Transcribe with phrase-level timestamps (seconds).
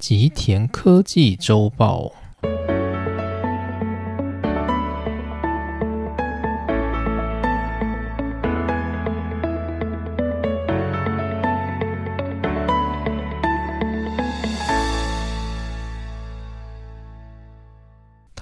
[0.00, 2.10] 吉田科技周报。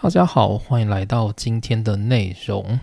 [0.01, 2.79] 大家好，欢迎来到今天的内容。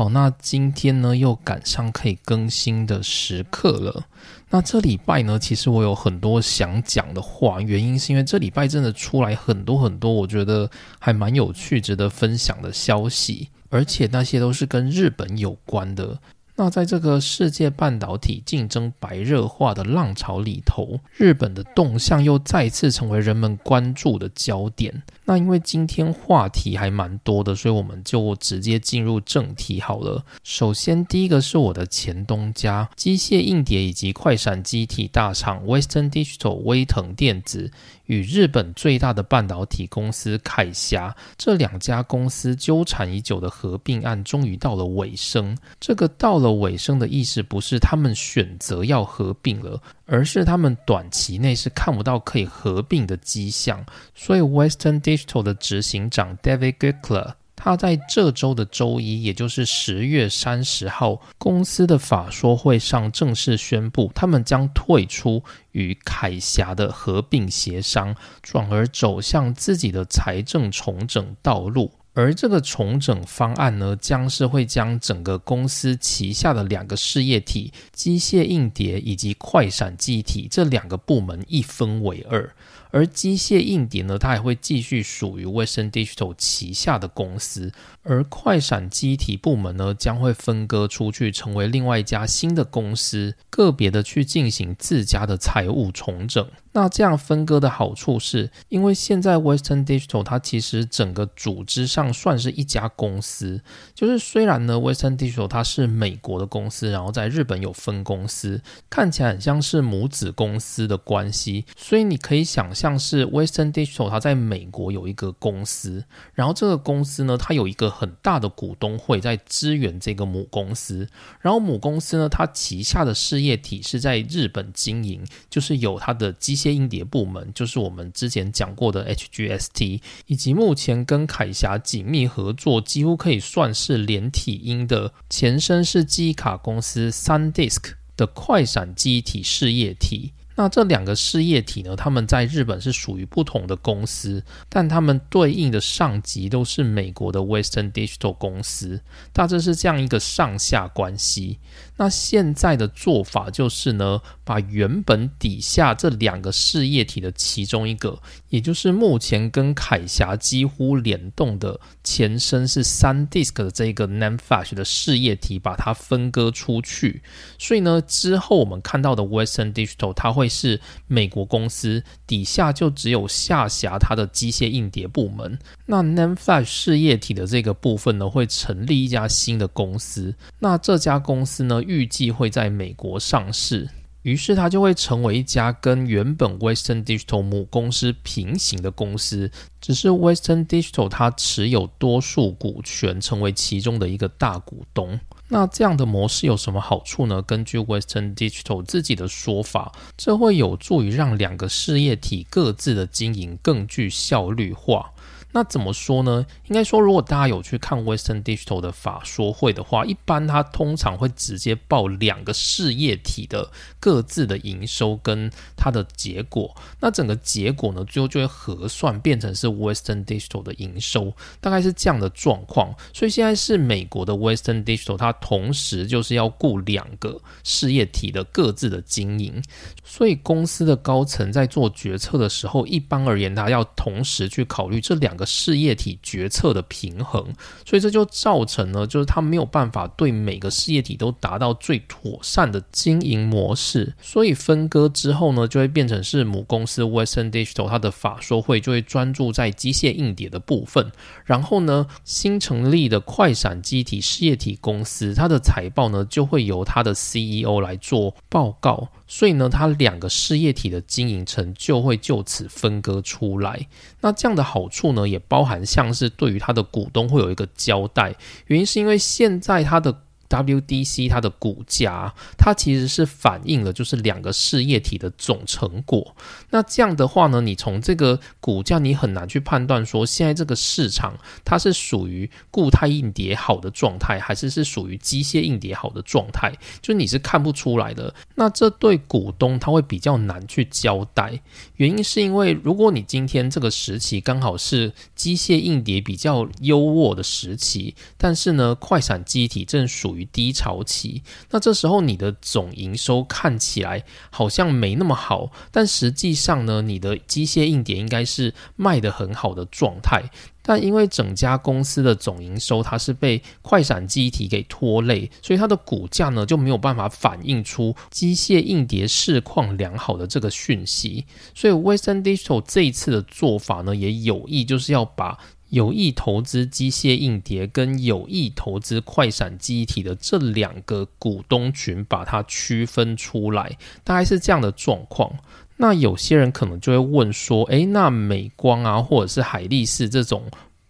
[0.00, 4.06] 好，那今天呢又赶上可以更新的时刻了。
[4.48, 16.18] 那这礼拜呢，其实我有很多想讲的话，原因是因为这礼拜真的出来很多很多，我觉得还蛮有趣、值得分享的消息，而且那些都是跟日本有关的。
[16.60, 25.02] 那在这个世界半导体竞争白热化的浪潮里头，日本的动向又再次成为人们关注的焦点。
[25.24, 30.22] 那因为今天话题还蛮多的，所以我们就直接进入正题好了。
[30.42, 37.70] 首先，第一个是我的前东家机械硬碟以及快闪机体大厂 Western Digital 威腾电子。
[38.06, 45.56] 与日本最大的半导体公司凯霞这两家公司纠缠已久的合并案终于到了尾声。
[45.78, 53.84] 这个到了尾声的意思，不是他们选择要合并了，而是他们短期内是看不到可以合并的迹象。
[54.14, 57.34] 所以，Western Digital 的执行长 David Gickler。
[57.62, 71.92] 他在这周的周一，也就是十月三十号，公司的法说会上正式宣布，他们将退出与凯霞的合并协商，转而走向自己的财政重整道路。
[72.12, 82.52] 而这个重整方案呢，将是会将整个公司旗下的两个事业体——机械硬碟以及快闪记忆体这两个部门一分为二。
[82.92, 96.44] 而机械硬碟呢，它还会继续属于 Western Digital 旗下的公司，而快闪机体部门呢，将会分割出去，成为另外一家新的公司，个别的去进行自家的财务重整。
[96.72, 103.60] 那这样分割的好处是，因为现在 Western Digital 它其实整个组织上算是一家公司，
[103.92, 121.08] 就是虽然呢 Western Digital 它是美国的公司，然后在日本有分公司，看起来很像是母子公司的关系，所以你可以想象是 Western Digital 它在美国有一个公司，然后这个公司呢它有一个很大的股东会在支援这个母公司，
[121.40, 126.59] 然后母公司呢它旗下的事业体是在日本经营，就是有它的机。
[126.60, 140.32] 些硬碟部门就是我们之前讲过的 HGST，以及目前跟凯霞紧密合作，几乎可以算是连体婴的前身是记忆卡公司 SanDisk 的快闪记忆体事业体。
[140.56, 149.00] 那这两个事业体呢，他们在日本是属于不同的公司，但他们对应的上级都是美国的 Western Digital 公司，
[149.32, 151.58] 大致是这样一个上下关系。
[152.00, 158.18] 那现在的做法就是呢，把原本底下这两个事业体的其中一个，
[158.48, 167.22] 也就是目前跟凯霞几乎联动的前身是三 disk 的这个 NAND Flash 的事业体，把它分割出去。
[167.58, 175.58] 所以呢，之后我们看到的 Western Digital 它会是美国公司底下就只有下辖它的机械硬碟部门。
[175.84, 180.34] 那 NAND Flash 事业体的这个部分呢，会成立一家新的公司。
[180.60, 181.82] 那这家公司呢？
[181.90, 183.88] 预计会在美国上市，
[184.22, 195.18] 于是它就会成为一家跟原本 Western Digital 母公司平行的公司，只是 Western Digital 它持有多数股权，成为其中的一个大股东。
[195.48, 197.42] 那这样的模式有什么好处呢？
[197.42, 205.10] 根据 Western Digital 自己的说法，这会有助于让两个事业体各自的经营更具效率化。
[205.52, 206.46] 那怎么说呢？
[206.68, 213.68] 应该说，如果大家有去看 Western Digital 的法说会的话，一般它通常会直接报两个事业体的
[213.98, 216.72] 各自的营收跟它的结果。
[217.00, 222.94] 那整个结果呢，最后就会核算变成是 Western Digital 的营收，大概是这样的状况。
[223.12, 229.60] 所以现在是美国的 Western Digital，它同时就是要顾两个事业体的各自的经营。
[230.04, 235.39] 所以公司的高层在做决策的时候，一般而言，他要同时去考虑这两。
[235.46, 237.44] 事业体决策的平衡，
[237.86, 244.14] 所以这就造成了，就是他没有办法对每个事业体都达到最妥善的经营模式。
[244.20, 251.10] 所以分割之后呢，就会变成是母公司 Western Digital 它的法说会就会专注在机械硬碟的部分，
[251.44, 259.08] 然后呢，新成立的快闪机体事业体公司，它的财报呢就会由它的 CEO 来做报告。
[259.32, 263.86] 所以呢，它两个事业体的经营层就会就此分割出来。
[264.20, 268.34] 那这样的好处呢，也包含像是对于它的股东会有一个交代。
[268.66, 276.34] 原因是因为现在它的 WDC 它的股价，它其实是反映了就是两个事业体的总成果。
[276.70, 288.34] 那这样的话呢，你从这个股价，你很难去判断说现在这个市场它是属于固态硬碟好的状态，还是是属于机械硬碟好的状态，就你是看不出来的。
[288.56, 291.60] 那这对股东他会比较难去交代，
[291.96, 310.42] 原因是因为如果你今天这个时期刚好是机械硬碟比较优渥的时期，但是呢，快闪机体正属于低潮期，那这时候你的总营收看起来好像没那么好，但实际上呢，你的机械硬碟应该是卖得很好的状态。
[310.82, 321.44] 但因为整家公司的总营收它是被快闪机体给拖累，所以它的股价呢就没有办法反映出机械硬碟市况良好的这个讯息。
[321.74, 325.58] 所以 Western Digital 这一次的做法呢，也有意就是要把
[325.90, 335.52] 有意投资机械硬碟跟有意投资快闪机体的这两个股东群把它区分出来，大概是这样的状况。
[335.96, 340.64] 那有些人可能就会问说，诶，那美光啊，或者是海力士这种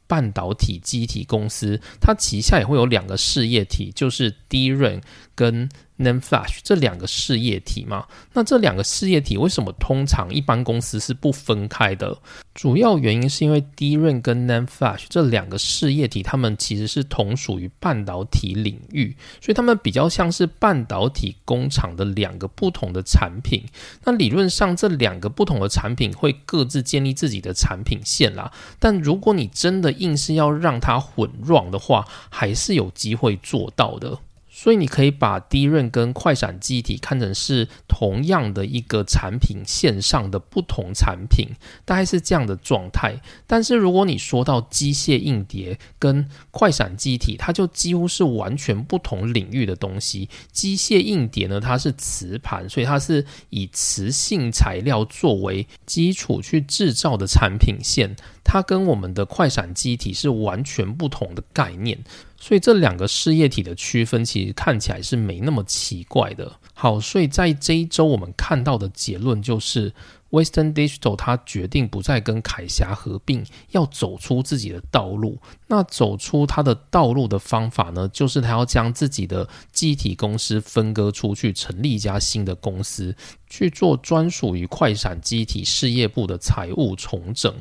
[0.08, 5.00] 半导体机体公司，它旗下也会有两个事业体，就是 d 润
[5.36, 5.68] 跟
[6.00, 8.06] NAND Flash 这两个事业体嘛？
[8.32, 12.18] 那这两个事业体为什么通常一般公司是不分开的？
[12.54, 23.62] 主要原因是因为 DRAM 跟 NAND Flash 这两个事业体，它们其实是同属于半导体领域，所以它们比较像是半导体工厂的两个不同的产品。
[24.04, 28.50] 那理论上，这两个不同的产品会各自建立自己的产品线啦。
[28.78, 34.18] 但如果你真的硬是要让它混乱的话，还是有机会做到的。
[34.60, 41.46] 所以你可以把低润跟快闪机体看成是同样的一个产品线上的不同产品，
[41.86, 43.18] 大概是这样的状态。
[43.46, 50.28] 但是如果你说到机械硬碟跟快闪机体，它就几乎是完全不同领域的东西。
[50.52, 58.14] 机械硬碟呢，它是磁盘，所以它是以磁性材料作为基础去制造的产品线，
[58.44, 61.98] 它跟我们的快闪机体是完全不同的概念。
[62.40, 66.50] 所以这两个事业体的区分，其实看起来是没那么奇怪的。
[66.72, 69.92] 好，所以在这一周我们看到的结论就是
[70.30, 75.38] ，Western Digital 它决定不再跟凯霞合并，要走出自己的道路。
[75.66, 83.14] 那走出它的道路的方法呢，就是它要将自己的机体公司分割出去，成立一家新的公司，
[83.50, 87.54] 去做专属于快闪机体事业部的财务重整。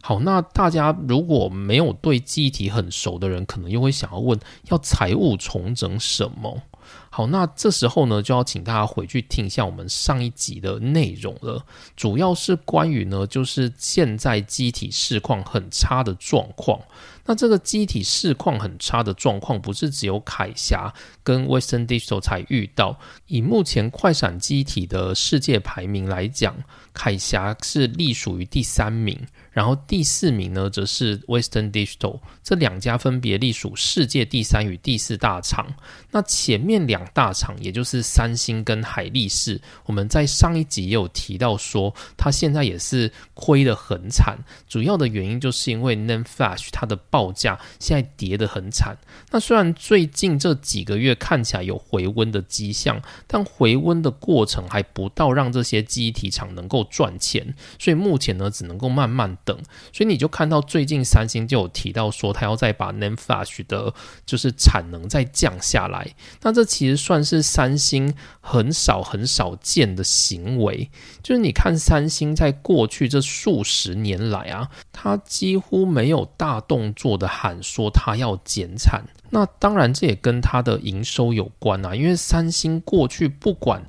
[0.00, 4.38] 好，那大家如果没有对记忆体很熟的人，可能又会想要问：
[4.70, 6.62] 要财务重整什么？
[7.10, 11.64] 好，那这时候呢，就要请大家回去听一下我们上一集的内容了。
[11.96, 16.80] 主要是关于呢，就是现在机体市况很差的状况。
[17.26, 22.98] 那这个机体市况很差的状况，不是只有凯霞跟 Western Digital 才遇到。
[23.26, 26.56] 以目前快闪机体的世界排名来讲，
[26.98, 29.16] 海峡是隶属于第三名。
[29.52, 35.66] 然后第四名呢，则是 Western Digital，这两家分别隶属世界第三与第四大厂。
[36.12, 44.38] 那前面两大厂，也就是三星跟海力士，我们在上一集也有提到说，它现在也是亏得很惨。
[44.68, 48.96] 主要的原因就是因为 NAND Flash 它的报价现在跌得很惨。
[49.32, 59.28] 那虽然最近这几个月看起来有回温的迹象，但回温的过程还不到让这些机体厂能够赚钱，所以目前呢，只能够慢慢。
[59.44, 59.56] 等，
[59.92, 63.94] 所以你就看到最近三星就有提到说，他要再把 NAND Flash 的，
[64.26, 66.14] 就是产能再降下来。
[66.42, 70.90] 那这其实算是三星很少很少见的行为。
[71.22, 79.04] 就是你看三星在过去这数十年来啊，它几乎没有大动作的喊说它要减产。
[79.30, 83.84] 那当然这也跟它的营收有关啊，因为三星过去不管。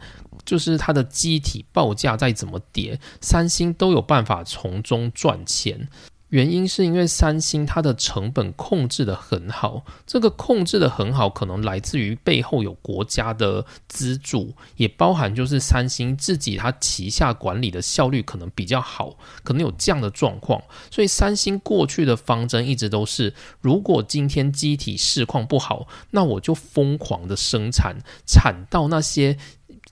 [0.45, 5.87] 就是它的机体报价再怎么跌，三星都有办法从中赚钱。
[6.29, 20.61] 原因是因为三星它的成本控制的很好，这个控制的很好，可能来自于背后有国家的资助，也包含就是三星自己它旗下管理的效率可能比较好，可能有这样的状况。
[20.91, 27.95] 所以三星过去的方针一直都是，如果今天机体市况不好，那我就疯狂的生产，
[28.27, 29.35] 产到那些。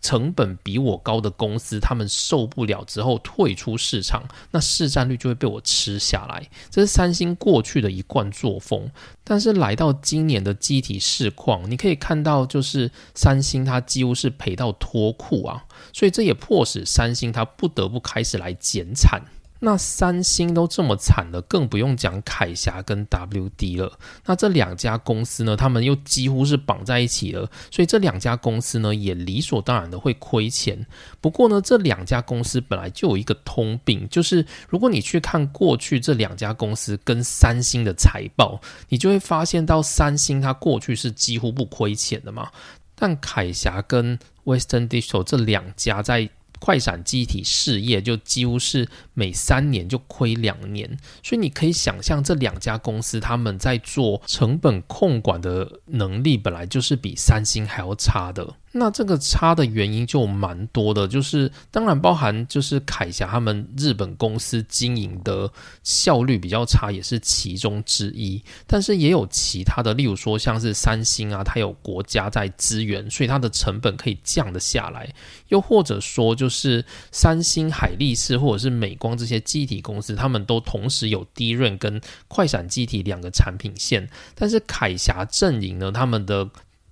[0.08, 6.50] 成本比我高的公司，他们受不了之后退出市场，那市占率就会被我吃下来。
[6.70, 8.90] 这是三星过去的一贯作风。
[9.26, 19.22] 但是来到今年的机体市况，你可以看到，就是三星它几乎是赔到脱裤啊，所以这也迫使三星它不得不开始来减产。
[19.60, 23.98] 那三星都这么惨了，更不用讲凯霞跟 WD 了。
[24.26, 30.86] 那这两家公司呢，他们又几乎是绑在一起了，所以这两家公司呢，也理所当然的会亏钱。
[31.20, 42.52] 不过呢，这两家公司本来就有一个通病，就是如果你去看过去这两家公司跟三星的财报，你就会发现到三星它过去是几乎不亏钱的嘛。
[43.00, 46.28] 但凯霞跟 Western Digital 这两家在
[46.60, 58.56] 快闪机体事业就几乎是每三年就亏两年，所以你可以想象这两家公司他们在做成本控管的能力本来就是比三星还要差的。
[58.74, 65.52] 那这个差的原因就蛮多的，就是当然包含就是凯霞他们日本公司经营的
[65.84, 68.44] 效率比较差，也是其中之一。
[68.68, 75.12] 但是也有其他的，例如说像是三星啊，它有国家在支援，所以它的成本可以降得下来。
[75.48, 84.08] 又或者说就是三星、海力士或者是美光这些机体公司，他们都同时有低润跟快闪机体两个产品线。
[84.36, 86.48] 但是凯霞阵营呢，他们的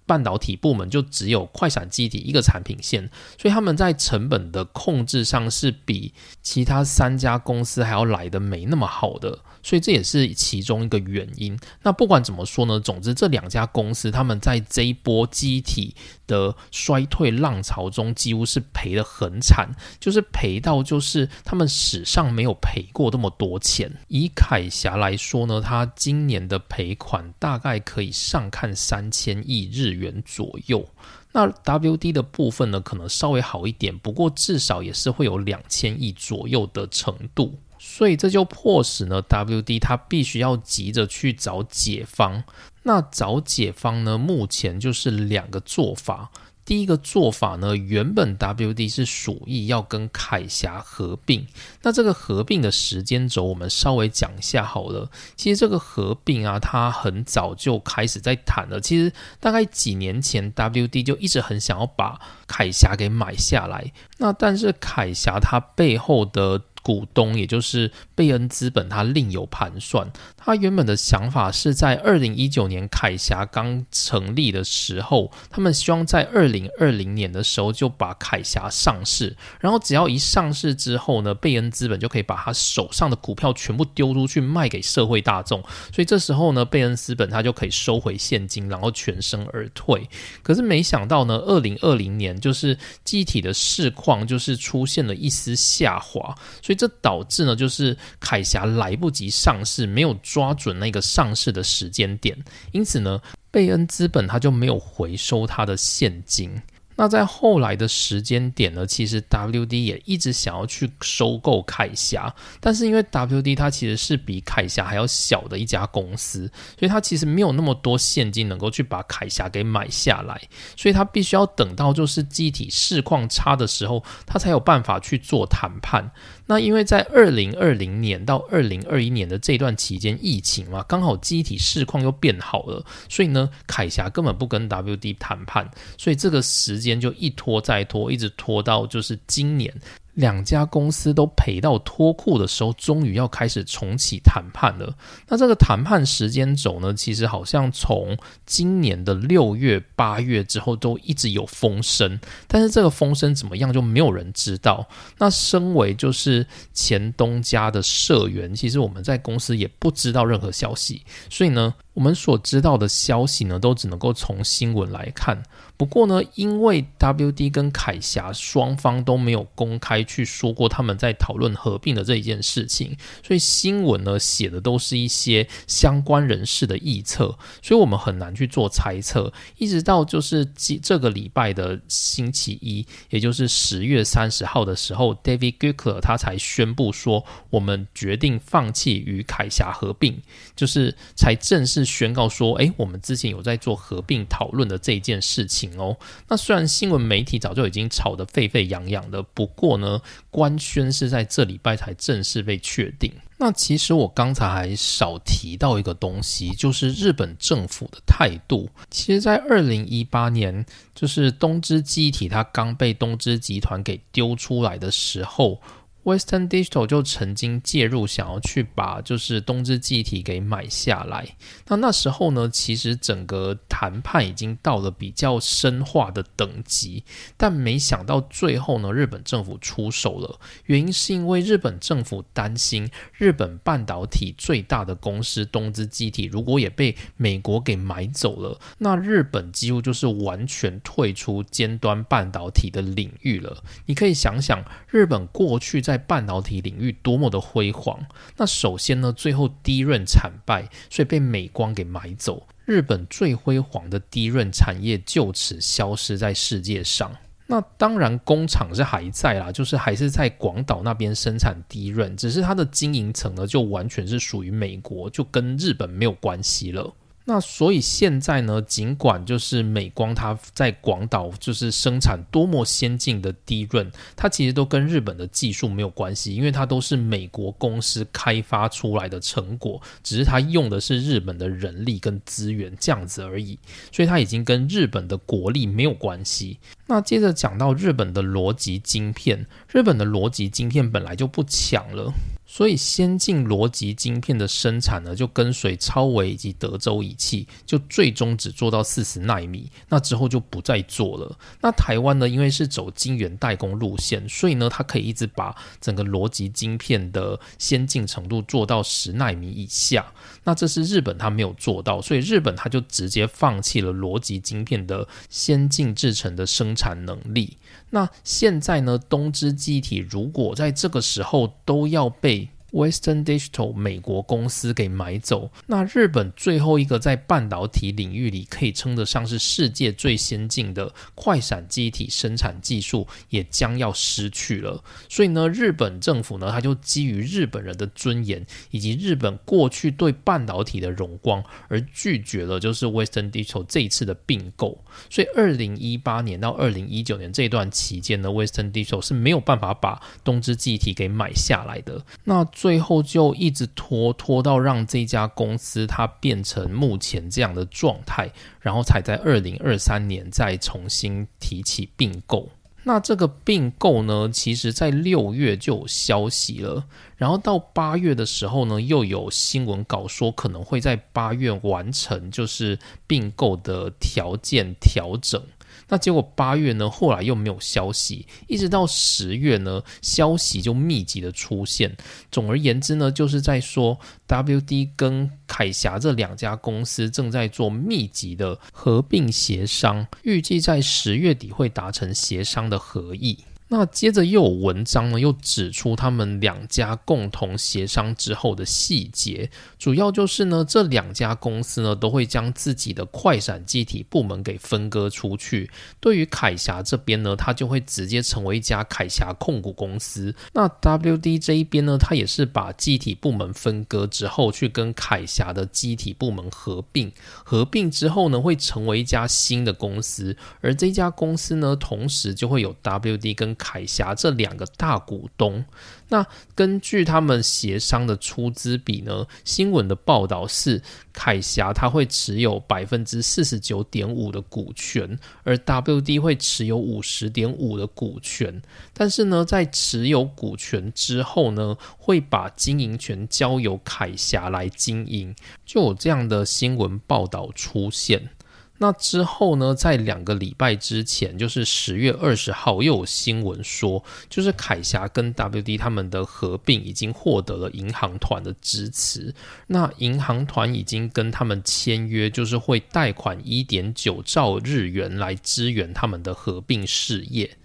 [0.05, 3.09] 半导体部门就只有快闪机体一个产品线，
[3.39, 9.39] 所以他们在成本的控制上是比其他三家公司还要来的没那么好的。
[9.65, 11.57] 所以这也是其中一个原因。
[11.81, 15.95] 那不管怎么说呢，总之这两家公司他们在这一波机体
[16.27, 19.67] 的衰退浪潮中，几乎是赔得很惨，
[19.99, 23.91] 就是赔到就是他们史上没有赔过这么多钱。
[24.07, 30.87] 以凯霞来说呢，它今年的赔款大概可以上看三千亿日元左右。
[31.31, 37.59] 那 WD 的部分呢，可能稍微好一点，不过至少也是会有两千亿左右的程度。
[37.87, 42.43] 所以这就迫使呢，WD 它必须要急着去找解方。
[42.81, 46.31] 那找解方呢，目前就是两个做法。
[46.65, 51.45] 第一个做法呢，原本 WD 是属意要跟凯霞合并。
[51.83, 55.07] 那这个合并的时间轴，我们稍微讲一下好了。
[55.35, 58.81] 其实这个合并啊，它很早就开始在谈了。
[58.81, 63.93] 其实大概几年前，WD 就一直很想要把凯霞给买下来。
[64.17, 70.07] 那但是凯霞它背后的股东，也就是贝恩资本，他另有盘算。
[70.37, 79.35] 他原本的想法是在二零一九年凯霞刚成立的时候，他们希望在二零二零年的时候就把凯霞上市。
[79.59, 85.63] 然后只要一上市之后呢，贝恩资本就可以把他手上的股票全部丢出去卖给社会大众。
[85.91, 90.07] 所以这时候呢，贝恩资本他就可以收回现金，然后全身而退。
[90.43, 96.74] 可是没想到呢，二零二零年就是机体的市况就是出现了一丝下滑，所以。
[96.75, 102.37] 这导致呢，就是凯霞来不及上市，没有抓准那个上市的时间点，
[102.71, 106.61] 因此呢，贝恩资本他就没有回收他的现金。
[106.97, 120.41] 那在后来的时间点呢，其实 WD 也一直想要去收购凯霞，但是因为 WD 它其实是比凯霞还要小的一家公司，所以它其实没有那么多现金能够去把凯霞给买下来，
[120.77, 126.09] 所以它必须要等到就是机体市况差的时候，它才有办法去做谈判。
[126.47, 139.73] 那因为在二零二零年到二零二一年的这段期间，疫情嘛，刚好机体市况又变好了，所以呢，凯霞根本不跟 WD 谈判，所以这个时间就一拖再拖，一直拖到就是今年。
[140.15, 144.93] 两家公司都赔到脱裤的时候，终于要开始重启谈判了。
[145.27, 146.93] 那这个谈判时间轴呢？
[146.93, 154.87] 其实好像从今年的六月、八月之后都一直有风声，但是这个风声怎么样就没有人知道。
[155.17, 161.73] 那身为就是前东家的社员，其实我们在公司也不知道任何消息，所以呢。
[161.95, 165.41] 我们所知道的消息呢，都只能够从新闻来看。
[165.77, 179.31] 不过呢，因为 WD 跟凯霞双方都没有公开去说过他们在讨论合并的这一件事情，所以新闻呢写的都是一些相关人士的臆测，所以我们很难去做猜测。
[179.57, 180.45] 一直到就是
[180.81, 190.21] 这个礼拜的星期一，也就是十月三十号的时候，David Gucker 他才宣布说，我们决定放弃与凯霞合并，
[190.55, 191.85] 就是才正式。
[191.85, 195.97] 宣告说：“哎，我们之前有在做合并讨论的这一件事情哦。
[196.27, 203.11] 那虽然新闻媒体早就已经吵得沸沸扬扬的，不过呢，官宣是在这礼拜才正式被确定。
[203.37, 208.69] 那其实我刚才还少提到一个东西，就是日本政府的态度。
[208.89, 215.61] 其实，在二零一八年，就是东芝机体它刚被东芝集团给丢出来的时候。”
[216.05, 221.35] Western Digital 就曾经介入，想要去把就是东芝记忆体给买下来。
[221.67, 227.03] 那那时候呢，其实整个谈判已经到了比较深化的等级，
[227.35, 230.39] 但没想到最后呢，日本政府出手了。
[230.65, 243.63] 原因是因为日本政府担心日本半导体最大的公司东芝记忆体如果也被美国给买走了，那日本几乎就是完全退出尖端半导体的领域了。
[243.87, 248.05] 你可以想想，日本过去在在半导体领域多么的辉煌。
[248.37, 252.47] 那首先呢，最后低润惨败，所以被美光给买走。
[252.65, 257.11] 日本最辉煌的低润产业就此消失在世界上。
[257.47, 266.91] 那当然，工厂是还在啦，就是还是在广岛那边生产低润，只是它的经营层呢，就完全是属于美国，就跟日本没有关系了。
[267.27, 283.57] 那所以现在呢，尽管就是美光它在广岛就是生产多么先进的低润，它其实都跟日本的技术没有关系，因为它都是美国公司开发出来的成果，只是它用的是日本的人力跟资源这样子而已，
[283.91, 286.59] 所以它已经跟日本的国力没有关系。
[286.85, 292.13] 那接着讲到日本的逻辑晶片，日本的逻辑晶片本来就不强了。
[292.47, 301.37] 所以，先进逻辑晶片的生产呢，就跟随超微以及德州仪器，就最终只做到四十纳米，那之后就不再做了。
[301.61, 310.05] 那台湾呢，因为是走晶圆代工路线，所以呢，它可以一直把整个逻辑晶片的先进程度做到十纳米以下。
[310.45, 317.57] 那这是日本它没有做到，所以日本它就直接放弃了逻辑晶片的先进制程的生产能力。
[317.89, 334.83] 那现在呢，东芝机体如果在这个时候都要被 Western Digital 美国公司给买走，那日本最后一个在半导体领域里可以称得上是世界最先进的快闪机体生产技术，也将要失去了。
[335.07, 344.77] 所以呢，日本政府呢，他就基于日本人的尊严以及日本过去对半导体的荣光，而拒绝了就是 Western Digital 这一次的并购。
[345.09, 352.03] 所以，二零一八年到二零一九年这段期间呢，Western Digital 是没有办法把东芝记忆体给买下来的。
[352.25, 358.27] 那最后就一直拖拖到让这家公司它变成目前这样的状态，
[358.59, 362.49] 然后才在二零二三年再重新提起并购。
[362.81, 366.83] 那这个并购呢，其实在六月就有消息了，
[367.17, 375.39] 然后到八月的时候呢，又有新闻稿说可能会在八月完成，就是并购的条件调整。
[375.87, 381.95] 那结果八月呢，后来又没有消息，一直到十月呢，消息就密集的出现。
[382.31, 393.39] 总而言之呢，就是在说 WD 跟凯霞这两家公司正在做密集的合并协商，预计在十月底会达成协商的合意。
[393.67, 399.49] 那接着又有文章呢，又指出他们两家共同协商之后的细节，
[399.79, 405.71] 主要就是呢，这两家公司呢都会将自己的快闪机体部门给分割出去。
[405.99, 410.35] 对于凯霞这边呢，它就会直接成为一家凯霞控股公司。
[410.53, 417.11] 那 WD 这一边呢，它也是把机体部门分割之后，去跟凯霞的机体部门合并。
[417.43, 425.65] 合并之后呢，会成为一家新的公司，而这家公司呢，同时就会有 WD 跟凯霞这两个大股东，
[426.09, 429.25] 那根据他们协商的出资比呢？
[429.43, 438.61] 新闻的报道是，凯霞他会持有百分之四十九点五的股权，而 WD 会持有五十点五的股权。
[438.93, 448.29] 但是呢，在持有股权之后呢，会把经营权交由凯霞来经营，就有这样的新闻报道出现。
[448.77, 459.33] 那之后呢，在两个礼拜之前，就是十月二十号，又有新闻说，就是凯霞跟 WD 他们的合并已经获得了银行团的支持。
[459.67, 467.57] 那银行团已经跟他们签约，就是会贷款一点九兆日元来支援他们的合并事业。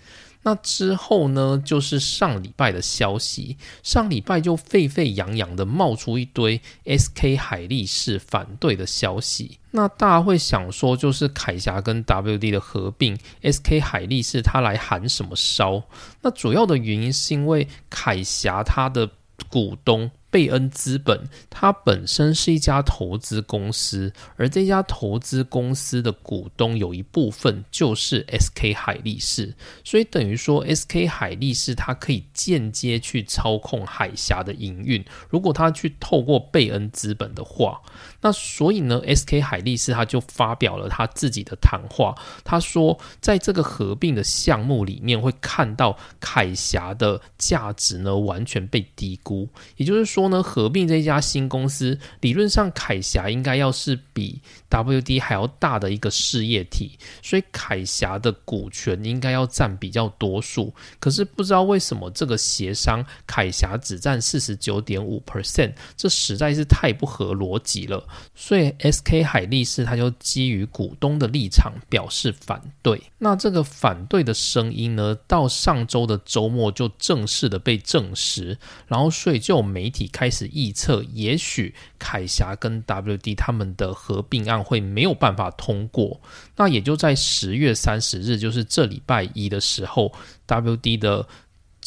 [0.43, 3.57] 那之后呢，就是上礼拜的消息。
[3.83, 9.59] 上礼拜就沸沸扬扬的冒出一堆 SK 海力士反对的消息。
[9.71, 15.83] 那大家会想说，就是凯霞跟 WD 的合并，SK 海力士他来喊什么烧？
[16.23, 19.09] 那主要的原因是因为凯霞他的
[19.49, 35.05] 股东贝恩资本，它本身是一家投资公司，而这家投资公司的股东有一部分就是 SK 海力士，所以等于说 SK 海力士它可以间接去操控海峡的营运。
[35.29, 37.81] 如果它去透过贝恩资本的话，
[38.23, 68.07] 那所以呢，SK 海力士他就发表了他自己的谈话，他说，在这个合并的项目里面，会看到凯霞的价值呢完全被低估，也就是说呢，合并这家新公司，理论上凯霞应该要是比 WD 还要大的一个事业体，所以凯霞的股权应该要占比较多数，可是不知道为什么这个协商凯霞只占四十九点五 percent，这实在是太不合逻辑了。
[68.35, 73.03] 所以，SK 海力士他就基于股东的立场表示反对。
[73.19, 78.59] 那这个反对的声音呢，到上周的周末就正式的被证实。
[78.87, 86.21] 然后，所以就有媒体开始预测，也许凯霞跟 WD 他们的合并案会没有办法通过。
[86.57, 90.13] 那也就在十月三十日，就是这礼拜一的时候
[90.47, 91.27] ，WD 的。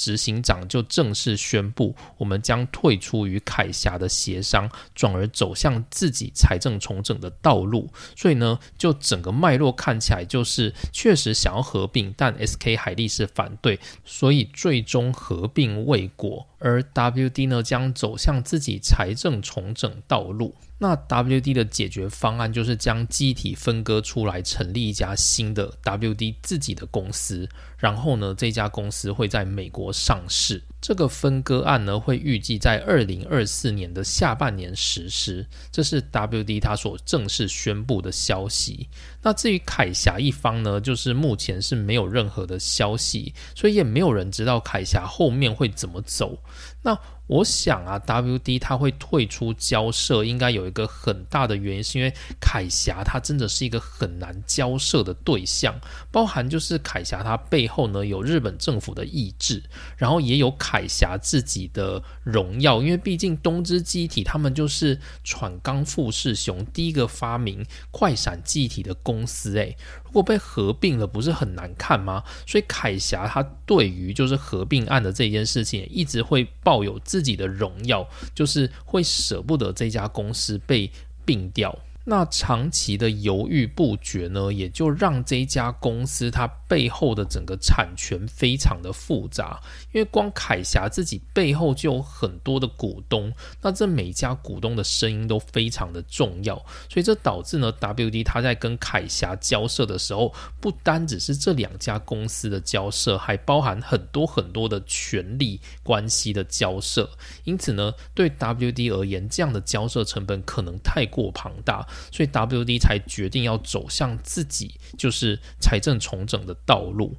[0.03, 7.89] 执行长就正式宣布，我们将退出与凯霞的协商，转而走向自己财政重整的道路。
[8.13, 16.45] 所以呢，就整个脉络看起来，就是确实想要合并，但 SK 海力士反对，所以最终合并未果。
[16.59, 20.53] 而 WD 呢，将走向自己财政重整道路。
[20.83, 27.47] 那 WD 的解决方案就是将机体分割出来，成立一家新的 WD 自己的公司。
[27.77, 30.61] 然后呢，这家公司会在美国上市。
[30.81, 38.89] 这个分割案呢，会预计在二零二四年的下半年实施，这是 WD 他所正式宣布的消息。
[39.21, 46.39] 那至于凯霞一方呢，就是目前是没有任何的消息，所以也没有人知道凯霞后面会怎么走。
[46.81, 55.73] 那我想啊，WD 它会退出交涉，应该有一个很大的原因，是因为凯霞它真的是一个很难交涉的对象，
[56.11, 59.63] 包含就是凯霞它背后呢有日本政府的意志，
[59.95, 69.77] 然后也有凯霞自己的荣耀，因为毕竟东芝机体他们就是喘钢富士雄第一个发明快闪机体的公司，诶，
[70.13, 72.23] 如果被合并了，不是很难看吗？
[72.45, 76.99] 所以凯霞他对于就是合并案的这件事情，一直会抱有。
[77.03, 80.89] 自己的荣耀，就是会舍不得这家公司被
[81.25, 81.75] 并掉。
[82.05, 89.61] 那长期的犹豫不决呢，也就让这家公司它背后的整个产权非常的复杂。
[89.93, 96.55] 因为光凯霞自己背后就有很多的股东，那这每家股东的声音都非常的重要，
[96.89, 107.09] 所以这导致呢，WD 它在跟凯霞交涉的时候，不单只是这两家公司的交涉，还包含很多很多的权力关系的交涉。
[107.45, 111.87] 因此呢，对 WD 而言，这样的交涉成本可能太过庞大。
[112.11, 117.15] 所以 WD 才决定要走向自己就是财政重整的道路。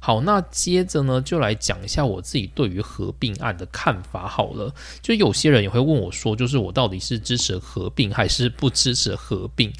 [0.00, 4.28] 好，那接着呢，就来讲一下我自己对于合并案的看法。
[4.28, 9.72] 好了，就有些人也会问我说，就是我到底是支持合并还是不支持合并？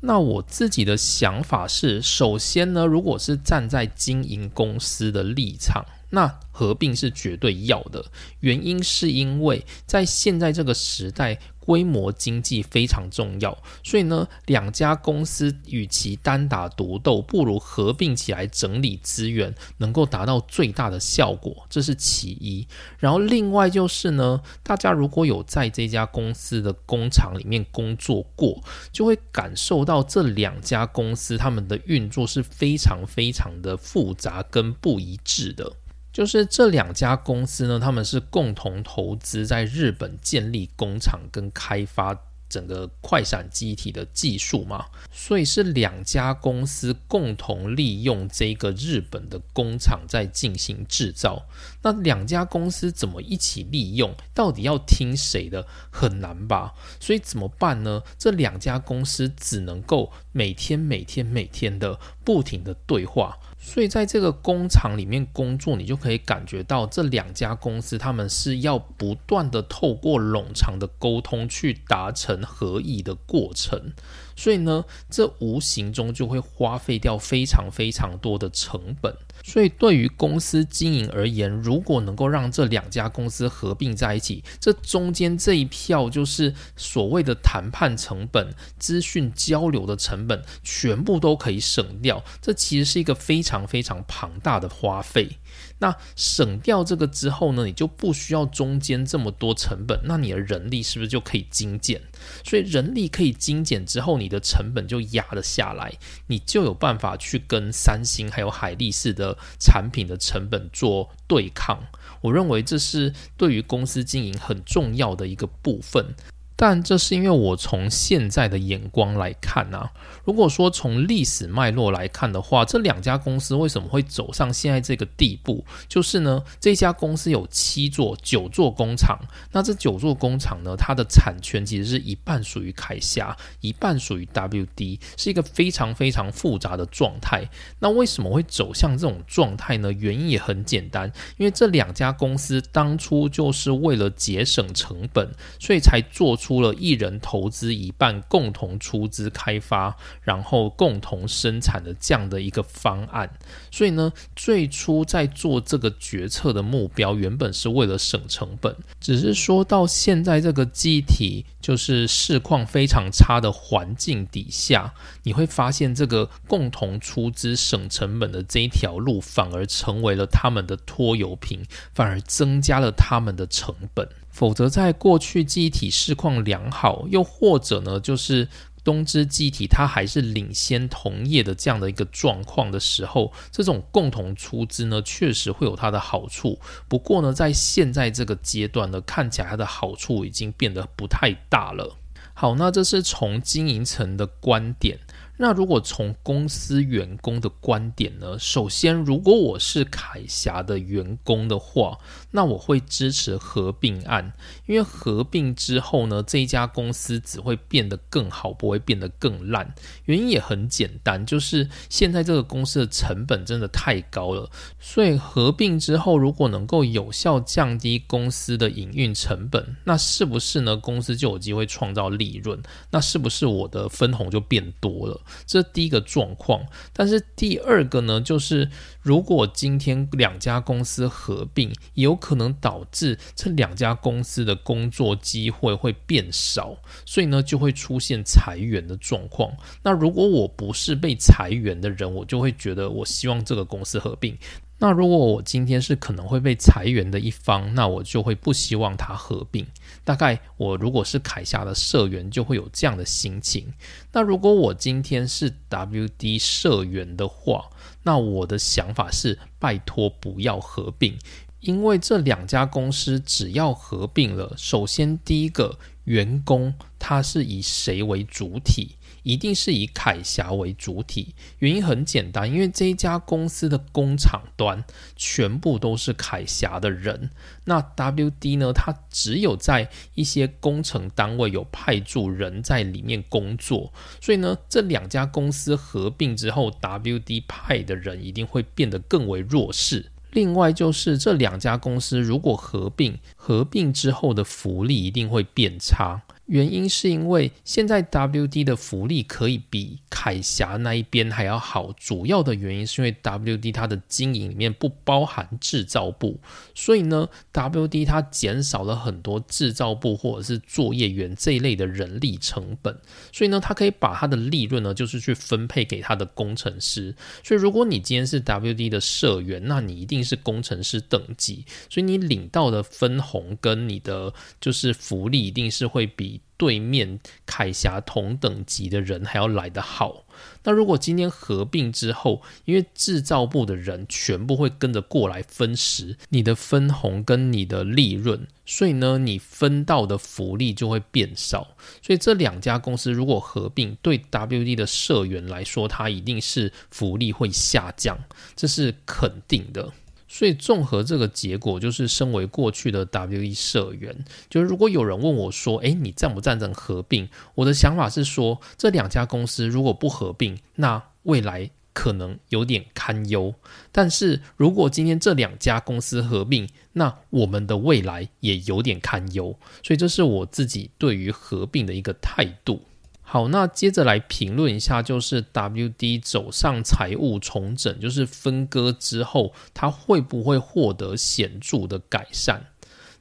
[0.00, 8.04] 那我自己的想法是，首先呢，如果是站在经营公司的立场，那合并是绝对要的。
[8.40, 11.38] 原因是因为在现在这个时代。
[11.66, 22.68] 规模经济非常重要，所以呢，两家公司与其单打独斗，不如合并起来整理资源，能够达到最大的效果，这是其一。
[22.98, 35.72] 然后另外就是呢，大家如果有在这家公司的工厂里面工作过，就会感受到这两家公司他们的运作是非常非常的复杂跟不一致的。
[36.14, 42.16] 就是这两家公司呢，他们是共同投资在日本建立工厂跟开发
[42.48, 51.42] 整个快闪机体的技术嘛，所以是两家公司共同利用这个日本的工厂在进行制造。
[51.82, 54.14] 那两家公司怎么一起利用？
[54.32, 55.66] 到底要听谁的？
[55.90, 56.74] 很难吧？
[57.00, 58.00] 所以怎么办呢？
[58.16, 63.36] 这两家公司只能够每天每天每天的不停的对话。
[63.66, 73.94] 所以在这个工厂里面工作，你就可以感觉到这两家公司他们是要不断的透过冗长的沟通去达成合意的过程。
[74.36, 79.14] 所以呢，这无形中就会花费掉非常非常多的成本。
[79.42, 92.22] 所以对于公司经营而言，如果能够让这两家公司合并在一起，这中间这一票就是所谓的谈判成本、资讯交流的成本，全部都可以省掉。
[92.40, 93.64] 这其实是一个非常。
[93.74, 95.38] 非常庞大的花费。
[95.84, 102.00] 那省掉这个之后呢，你就不需要中间这么多成本，那你的人力是不是就可以精简？
[102.42, 105.92] 所以人力可以精简之后，你的成本就压了下来，
[106.28, 111.78] 你就有办法去跟三星还有海力士的产品的成本做对抗。
[112.22, 116.14] 我认为这是对于公司经营很重要的一个部分。
[116.56, 119.90] 但这是因为我从现在的眼光来看呢。
[120.24, 125.64] 如果说从历史脉络来看的话，这两家公司为什么会走上现在这个地步？
[125.88, 129.18] 就是呢，这家公司有七座、九座工厂。
[129.52, 137.44] 那这九座工厂呢，它的产权其实是一半属于凯霞，一半属于 WD，是一个非常非常复杂的状态。
[137.80, 139.92] 那为什么会走向这种状态呢？
[139.92, 146.54] 原因也很简单，因为这两家公司当初就是为了节省成本，所以才做出。
[146.64, 153.28] 了一人投资一半，共同出资开发，然后共同生产的这样的一个方案。
[153.70, 158.74] 所以呢，最初在做这个决策的目标，原本是为了省成本。
[159.00, 174.06] 只是说到现在这个机体就是市况非常差的环境底下，你会发现这个共同出资省成本的这一条路，反而成为了他们的拖油瓶，反而增加了他们的成本。
[174.28, 178.46] 否则，在过去记忆体市况良好，又或者呢，就是
[178.84, 186.60] 东芝机体它还是领先同业的这样的一个状况的时候，这种共同出资呢，确实会有它的好处。
[186.86, 191.96] 不过呢，在现在这个阶段呢，看起来它的好处已经变得不太大了。
[192.34, 194.98] 好，那这是从经营层的观点。
[195.36, 198.38] 那如果从公司员工的观点呢？
[198.38, 201.98] 首先，如果我是凯霞的员工的话，
[202.30, 204.32] 那我会支持合并案，
[204.66, 209.74] 因为合并之后呢，这一家公司只会变得更好，不会变得更烂。
[210.04, 220.76] 原因也很简单，就是现在这个公司的成本真的太高了，所以合并之后，如果能够有效降低公司的营运成本，那是不是呢？
[220.76, 222.62] 公司就有机会创造利润？
[222.92, 225.20] 那是不是我的分红就变多了？
[225.46, 239.50] 这第一个状况，但是第二个呢，就是如果今天两家公司合并，有可能导致这两家公司的工作机会会变少，所以呢就会出现裁员的状况。
[239.82, 244.36] 那如果我不是被裁员的人，我就会觉得我希望这个公司合并。
[244.78, 249.64] 那如果我今天是可能会被裁员的一方，那我就会不希望它合并。
[250.04, 253.72] 大概我如果是凯霞的社员，就会有这样的心情。
[254.12, 257.70] 那如果我今天是 WD 社员的话，
[258.02, 261.16] 那我的想法是拜托不要合并，
[261.60, 268.96] 因为这两家公司只要合并了，首先第一个员工他是以谁为主体？
[269.24, 274.84] 一定是以凯霞为主体，原因很简单，因为这一家公司的工厂端
[275.16, 277.30] 全部都是凯霞的人。
[277.64, 278.72] 那 WD 呢？
[278.72, 290.10] 它只有在一些工程单位有派驻人在里面工作，所以呢，这两家公司合并之后，WD 派的人一定会变得更为弱势。
[290.32, 296.22] 另外就是这两家公司如果合并，合并之后的福利一定会变差。
[296.46, 306.38] 原因是因为现在 WD 的福利可以比凯霞那一边还要好，主要的原因是因为 WD 它的经营里面不包含制造部，
[306.74, 312.94] 所以呢，WD 它减少了很多制造部或者是作业员这一类的人力成本，
[313.32, 317.14] 所以呢，它可以把它的利润呢，就是去分配给它的工程师。
[317.42, 326.34] 所以如果你今天是 WD 的社员，那你一定是工程师等级，所以你领到的分红跟你的就是福利一定是会比。
[326.56, 330.24] 对面凯霞同等级的人还要来得好。
[330.64, 341.76] 那如果今天合并之后，因为制造部的人全部会跟着过来分食你的分红跟你的利润，所以呢，你分到的福利就会变少。
[342.02, 348.18] 所以这两家公司如果合并，对 WD 的社员来说，它一定是福利会下降，
[348.56, 349.92] 这是肯定的。
[350.34, 363.52] 所以综合这个结果，就是身为过去的 WE 社员，就是如果有人问我说：“诶，你赞不赞成合并？”我的想法是说，这两家公司如果不合并，那未来可能有点堪忧；
[363.92, 369.56] 但是如果今天这两家公司合并，那我们的未来也有点堪忧。
[369.84, 372.82] 所以这是我自己对于合并的一个态度。
[373.26, 382.60] 好，那接着来评论一下，就是 WD 走上财务重整，就是分割之后，它会不会获得显著的改善？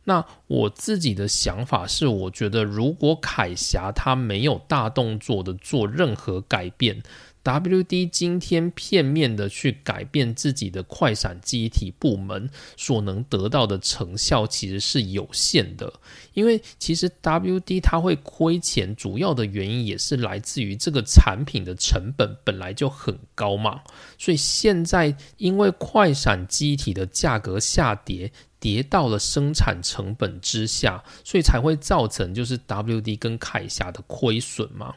[0.03, 7.01] 那我自己的想法是，我觉得如果凯霞它没有大动作的做任何改变
[7.43, 15.91] WD 今天片面的去改变自己的快闪记忆体部门所能得到的成效，其实是有限的。
[16.33, 23.81] 因为其实 WD 它会亏钱，主要的原因也是来自于这个产品的成本本来就很高嘛。
[24.17, 34.95] 所以现在因为快闪记忆体的价格下跌，跌到了生产成本之下，所以才会造成就是 WD 跟凯霞的亏损嘛。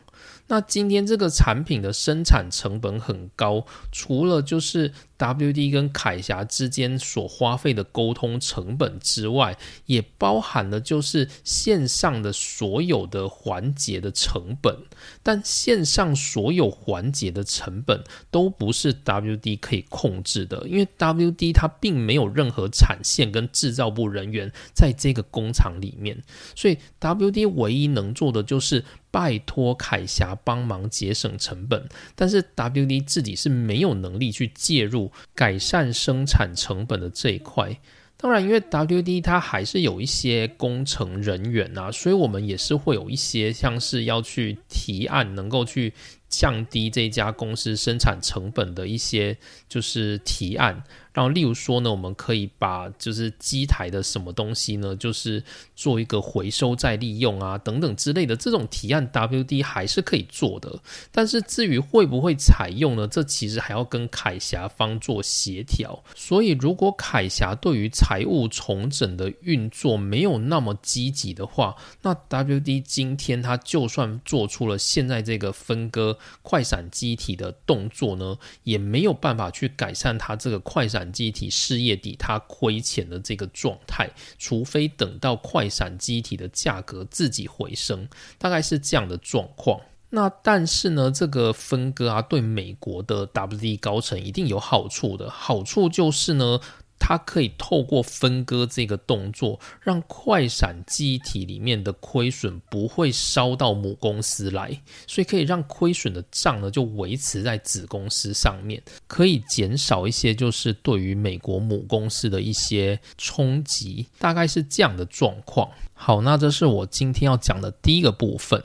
[0.49, 14.77] 那今天这个产品的生产成本很高，除了就是 WD 跟凯霞之间所花费的沟通成本之外，也包含了就是线上的所有的环节的成本。
[15.23, 26.23] 但线上所有环节的成本都不是 WD 可以控制的，因为 WD 它并没有任何产线跟制造部人员在这个工厂里面，
[26.55, 28.85] 所以 WD 唯一能做的就是。
[29.09, 37.77] 拜托凯霞帮忙节省成本，但是 WD 自己是没有能力去介入改善生产成本的这一块。
[38.17, 45.93] 当然，因为 WD 它还是有一些工程人员啊，所以我们也是会有一些像是要去提案，能够去。
[46.29, 49.35] 降低这家公司生产成本的一些
[49.69, 50.83] 就是提案，
[51.17, 55.43] 然后例如说呢，我们可以把就是机台的什么东西呢，就是
[55.75, 60.79] 做一个回收再利用啊等等之类的这种提案，WD 还是可以做的。
[61.11, 66.05] 但是至于会不会采用呢，这其实还要跟凯霞方做协调。
[66.15, 76.19] 所以如果凯霞对于财务重整的运作没有那么积极的话，那 WD 今天它就算做出了现在这个分割。
[76.43, 89.81] 快闪机体的动作呢，也没有办法去改善它这个快闪机体事业底它亏钱的这个状态，除非等到快闪机体的价格自己回升，大概是这样的状况。
[90.11, 96.61] 那但是呢，这个分割啊，对美国的 WD 高层一定有好处的，好处就是呢。
[96.99, 115.71] 它可以透过分割这个动作，让快闪记忆体里面的亏损不会烧到母公司来，所以可以让亏损的账呢就维持在子公司上面，可以减少一些就是对于美国母公司的一些冲击，大概是这样的状况。
[115.95, 118.63] 好，那这是我今天要讲的第一个部分。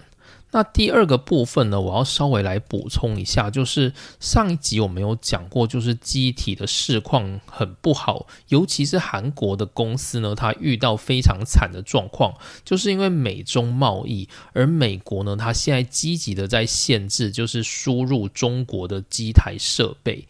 [0.51, 12.33] 那第二个部分呢，我要稍微来补充一下，就是上一集我们有讲过，就是机体的市况很不好，尤其是韩国的公司呢，它遇到非常惨的状况，
[12.65, 20.27] 就是因为美中贸易，而美国呢，它现在积极的在限制，就是输入中国的机台设备。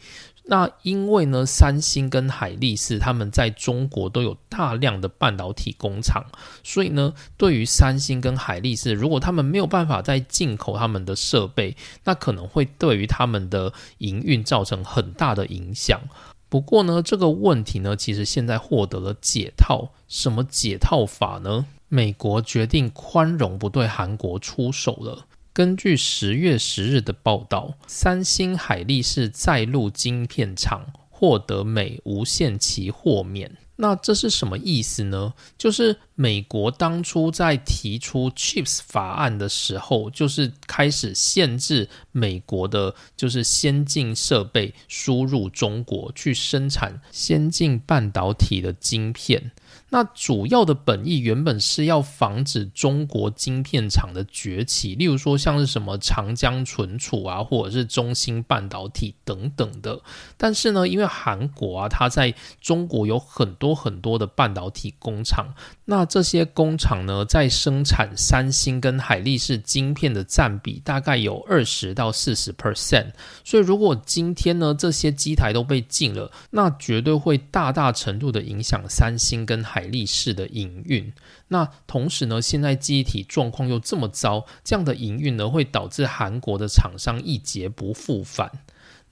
[0.51, 6.25] 那因为呢，三星跟海力士他们在中国都有大量的半导体工厂，
[6.61, 16.01] 所以呢，对于三星跟海力士，如果他们没有办法再进口他们的设备，那可能会对于他们的营运造成很大的影响。
[16.49, 19.93] 不过呢，这个问题呢，其实现在获得了解套。
[20.09, 21.65] 什么解套法呢？
[21.87, 25.27] 美国决定宽容，不对韩国出手了。
[25.53, 33.57] 根据十月十日的报道，三星海力士再入晶片厂获得美无限期豁免。
[33.75, 35.33] 那这是什么意思呢？
[35.57, 49.51] 就是美国当初在提出 Chips 法案的时候，就是开始限制美国的，就是先进设备输入中国去生产先进半导体的晶片。
[49.93, 60.01] 那主要的本意原本是要防止中国晶片厂的崛起，例如说像是什么长江存储啊，或者是中芯半导体等等的。
[60.37, 65.53] 但是呢，因为韩国啊，它在中国有很多很多的半导体工厂，
[65.91, 73.11] 那这些工厂呢，在生产三星跟海力士晶片的占比大概有二十到四十 percent。
[73.43, 79.91] 所以如果今天呢，这些机台都被禁了，那绝对会大大程度的影响三星跟海。
[79.91, 81.11] 力士的营运，
[81.49, 88.49] 那同时呢，现在记忆体状况又这么糟，这样的营运呢，会导致韩国的厂商一劫不复返。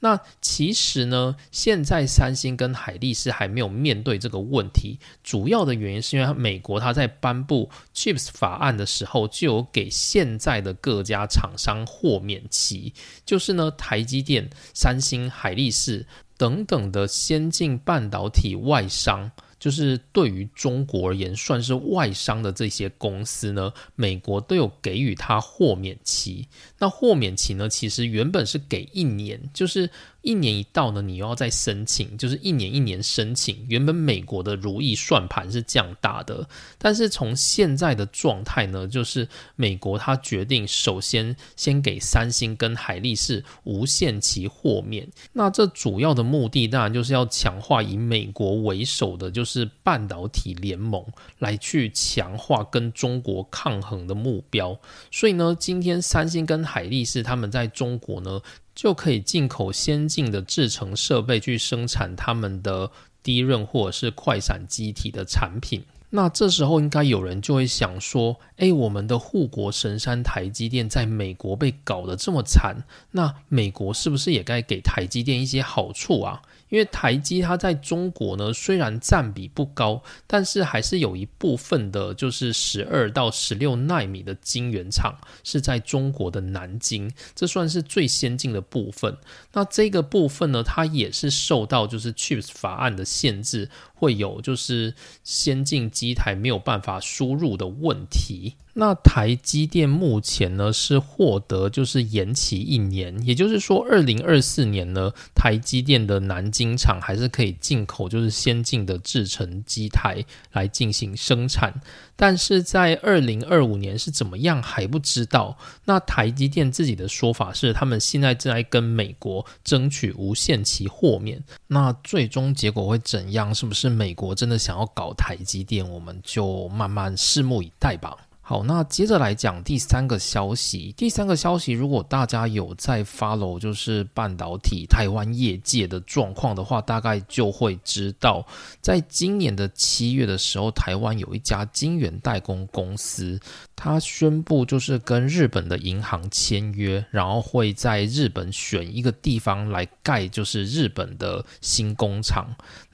[0.01, 12.93] 那其实呢，现在三星跟海力士还没有面对这个问题，主要的原因是因为美国它在颁布 Chips 法案的时候，就有给现在的各家厂商豁免期，
[13.25, 16.05] 就是呢，台积电、三星、海力士
[16.37, 19.31] 等等的先进半导体外商。
[19.59, 26.47] 就是对于中国而言，算是外商的这些公司呢，美国都有给予它豁免期。
[26.79, 29.89] 那豁免期呢，其实原本是给一年，就是
[30.21, 33.65] 一年一到呢，你又要再申请，就是一年一年申请。
[33.67, 45.07] 原本美国的如意算盘是这样打的，但是从现在的状态呢，就是美国它决定首先先给三星跟海力士无限期豁免。
[45.33, 51.05] 那这主要的目的当然就是要强化以美国为首的，就是半导体联盟
[51.39, 54.77] 来去强化跟中国抗衡的目标。
[55.11, 58.39] 所以呢，今天三星跟海力士他们在中国呢。
[58.75, 62.89] 就可以进口先进的制成设备去生产他们的
[63.21, 65.83] 低润或者是快闪机体的产品。
[66.11, 72.73] 那这时候应该有人就会想说：，哎，我们的护国神山台积电在美国被搞得这么惨，
[73.11, 76.41] 那美国是不是也该给台积电一些好处啊？
[76.69, 89.17] 因为台积它在中国呢，虽然占比不高，但是还是有一部分的，就是十二到十六纳米的晶圆厂是在中国的南京，这算是最先进的部分。
[89.53, 93.69] 那这个部分呢，它也是受到就是 Chips 法案的限制。
[93.99, 98.55] 会有就是先进机台没有办法输入的问题。
[98.73, 110.23] 那台积电目前呢是获得就是延期一年，也就是说二零二四年呢，台积电的南京厂还是可以进口就是先进的制程机台
[110.53, 111.81] 来进行生产。
[112.21, 115.57] 但是在二零二五年是怎么样还不知道。
[115.85, 121.41] 那台积电自己的说法是，他们现在正在跟美国争取无限期豁免。
[121.67, 123.55] 那最终结果会怎样？
[123.55, 125.89] 是不是美国真的想要搞台积电？
[125.89, 128.17] 我们就慢慢拭目以待吧。
[128.49, 130.91] 好，那接着来讲第三个消息。
[130.97, 138.43] 第三个消息，如果大家有在 follow 就是半导体台湾业界的状况的话，大概就会知道，
[138.81, 143.39] 在今年的七月的时候，台湾有一家晶圆代工公司。
[143.75, 152.47] 它宣布，就是跟日本的银行签约，然后会在日本选一个地方来盖，就是日本的新工厂。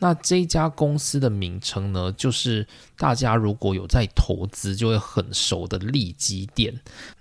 [0.05, 2.63] 那这家公司的名称呢，就是
[2.95, 6.71] 大家如果有在投资，就会很熟的利基店。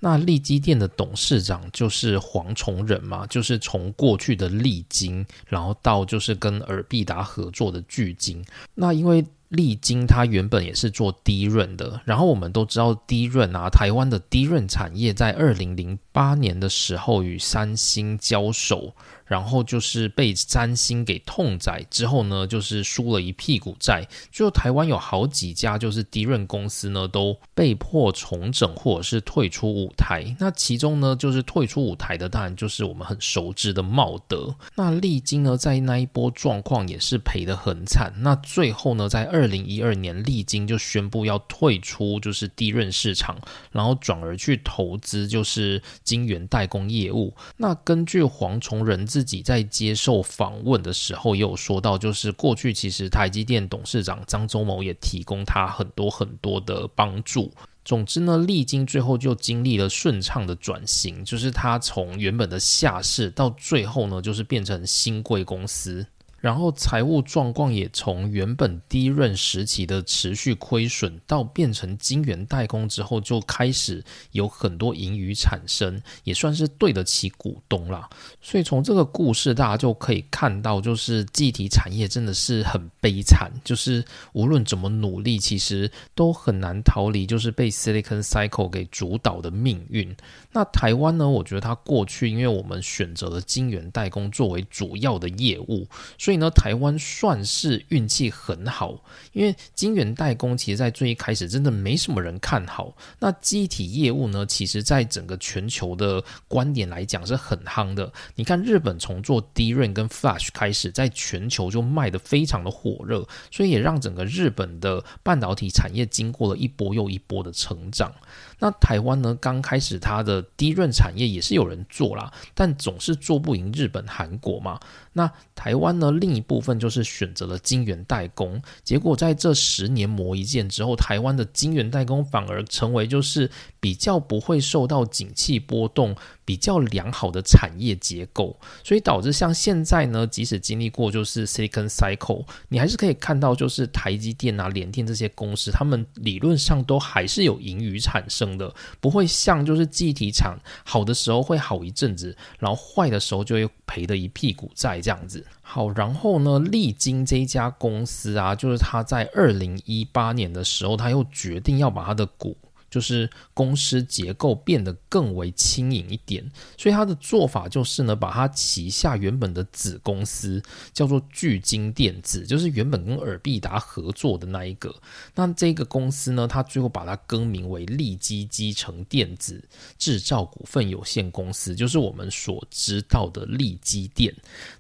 [0.01, 8.45] 那利基店的董事长就是黄崇仁嘛，就是从过去的利金，然后到就是跟尔必达合作的巨金。
[8.75, 9.25] 那因为
[9.55, 18.95] 利晶它原本也是做低润的，然后我们都知道低润啊，台湾的低润产业在二零零八年的时候与三星交手。
[19.27, 24.07] 然后就是被三星给痛宰之后呢，就是输了一屁股债。
[24.31, 30.37] 最后台湾有好几家就是低润公司呢，都被迫重整或者是退出舞台。
[30.39, 34.55] 那其中呢，就是退出舞台的，当然就是我们很熟知的茂德。
[34.75, 38.13] 那历经呢，在那一波状况也是赔得很惨。
[38.19, 43.41] 那最后呢，在二二零一二年，历经就宣布要退出就是低润市场，
[43.71, 47.33] 然后转而去投资就是晶圆代工业务。
[47.59, 49.05] 那根据黄崇仁。
[49.05, 57.53] 自己在接受访问的时候也有说到，就是过去其实台积电董事长张忠谋也提供他很多很多的帮助。
[57.85, 66.07] 总之呢，历经最后就经历了顺畅的转型，就是他从原本的下市到最后呢，就是变成新贵公司。
[66.45, 78.11] 然后财务状况也从原本低润时期的持续亏损，到变成晶圆代工之后就开始有很多盈余产生，也算是对得起股东啦。
[78.43, 90.15] 所以从这个故事大家就可以看到，就是记忆体产业真的是很悲惨，就是无论怎么努力，其实都很难逃离就是被 Silicon Cycle 给主导的命运。
[90.55, 91.29] 那台湾呢？
[91.29, 96.35] 我觉得它过去因为我们选择了晶圆代工作为主要的业务，所以。
[96.37, 99.01] 呢，台湾算是运气很好，
[99.33, 102.93] 因为晶圆代工其实在最一开始真的没什么人看好。
[103.21, 108.13] 那机体业务呢，其实在整个全球的观点来讲是很夯的。
[108.35, 118.13] 你看日本从做 DRAM 跟 Flash 开始，在全球就卖的非常的火热，所以也让整个日本的半导体产业经过了一波又一波的成长。
[118.59, 124.79] 那台湾呢，刚开始它的低润产业也是有人做啦，但总是做不赢日本、韩国嘛。
[125.17, 126.11] 那台湾呢？
[126.11, 133.49] 另一部分就是选择了晶圆代工，结果在这十年磨一剑之后，台湾的晶圆代工反而成为就是
[133.79, 155.01] 比较不会受到景气波动、比较良好的产业结构，所以导致像现在呢，即使经历过就是 Silicon Cycle，你还是可以看到就是台积电啊、联电这些公司，他们理论上都还是有盈余产生的，不会像就是记忆体厂好的时候会好一阵子，然后坏的时候就会赔的一屁股债。
[155.05, 156.59] 这样子好，然后呢？
[156.59, 162.57] 历经这家公司啊，就是他在二零一八年的时候，他又决定要把他的股。
[162.95, 166.49] 就是公司结构变得更为轻盈一点。
[166.79, 174.95] 所以他的做法就是呢，把他旗下原本的子公司叫做巨晶电子，就是原本跟尔必达合作的那一个。
[175.35, 179.61] 那这个公司呢，他最后把它更名为利基基成电子
[179.99, 184.33] 制造股份有限公司，就是我们所知道的利基电。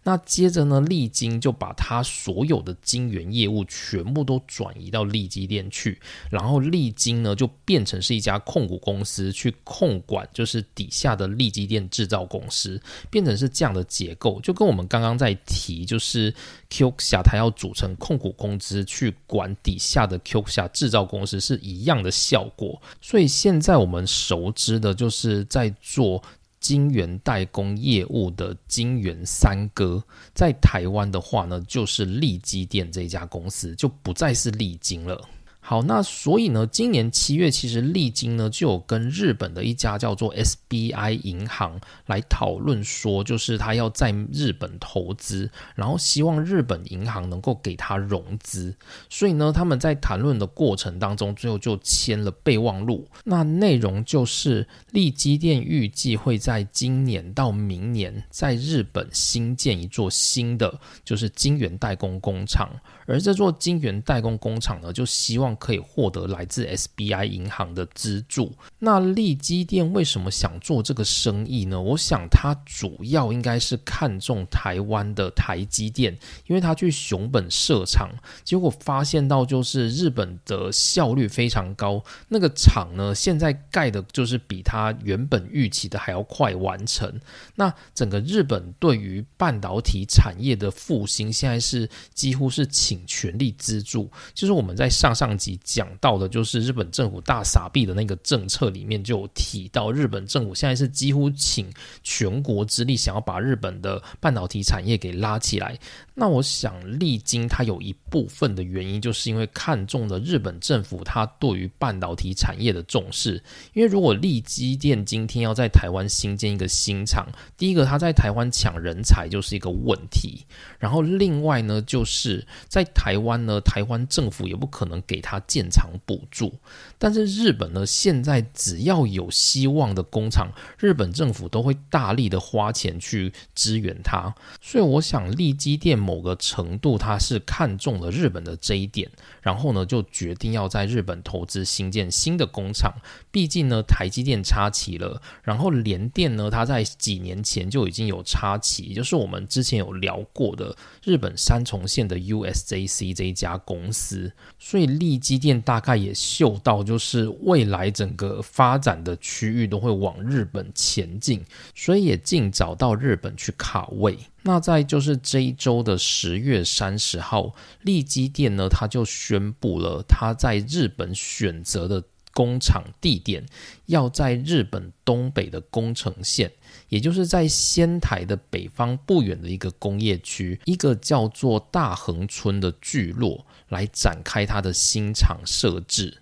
[0.04, 6.00] 那接着呢，利晶就把它所有的晶圆业务全部都转移到利基电去，
[6.30, 12.80] 然后利晶呢就变成是一家控股公司去控管，就是底下的利基电制造公司，
[13.10, 16.32] 变成是这样的结构，就跟我们刚刚在提，就是
[16.70, 22.80] QXIA 它要组成控股公司去管底下的 QXIA 制造公司是一样的效果。
[23.00, 26.22] 所以现在我们熟知的就是在做。
[26.60, 30.02] 晶圆代工业务的晶圆三哥，
[30.34, 35.20] 在台湾的话呢，就是利基电这家公司，就不再是利晶了。
[35.66, 48.76] 好，那所以呢，今年七月其实利金呢就有跟日本的一家叫做 SBI 银行来讨论说，就是他要在日本投资，然后希望日本银行能够给他融资。
[49.08, 53.08] 所以呢，他们在谈论的过程当中，最后就签了备忘录。
[53.24, 62.68] 那内容就是利基电预计会在今年到明年在日本新建一座新的就是晶圆代工工厂，
[63.06, 65.54] 而这座晶圆代工工厂呢，就希望。
[65.56, 68.52] 可以获得来自 SBI 银行的资助。
[68.78, 71.80] 那利基电为什么想做这个生意呢？
[71.80, 78.10] 我想他主要应该是看中台湾的台积电，因为他去熊本设厂，
[78.42, 87.20] 结果发现到就是日本的效率非常高，那个厂呢现在盖的就是比他原本预期的还要快完成。
[87.54, 95.58] 那整个日本对于半导体产业的复兴，现在是几乎是请全力资助，就是我们在上上集。
[95.64, 101.72] 讲到的就是日本政府大傻逼的那个政策里面就提到，日本政府现在是几乎倾
[102.02, 105.78] 全国之力，想要把日本的半导体产业给拉起来。
[106.14, 113.42] 那我想，历经它有一部分的原因，就是因为看中了日本政府它对于半导体产业的重视。
[113.72, 117.26] 因为如果立基电今天要在台湾新建一个新厂，
[117.56, 120.44] 第一个它在台湾抢人才就是一个问题，
[120.78, 126.52] 然后另外呢，就是在台湾呢，台湾政府也不可能给他建厂补助。
[126.98, 134.34] 但是日本呢，现在只要有希望的工厂，日本政府都会大力的花钱去支援它。
[134.60, 135.94] 所以我想，立基电。
[136.04, 139.08] 某个程度，他是看中了日本的这一点，
[139.40, 142.92] 然后呢，就决定要在日本投资新建新的工厂。
[143.30, 154.32] 毕竟呢，台积电插旗了，然后联电呢，它在几年前就已经有插旗，就是我们之前有聊过的日本三重县的 US USJC 这一家公司。
[154.58, 161.44] 所以立基电大概也嗅到，就是未来整个发展的区域都会往日本前进，
[161.74, 164.18] 所以也尽早到日本去卡位。
[164.42, 172.02] 那在就是这一周的十月三十号，利基电呢，他就宣布了他在日本选择的
[172.34, 173.46] 工厂地点，
[173.86, 176.52] 要在日本东北的宫城县，
[176.94, 186.18] 也就是在仙台的北方不远的一个工业区，一个叫做大横村的聚落，来展开它的新厂设置。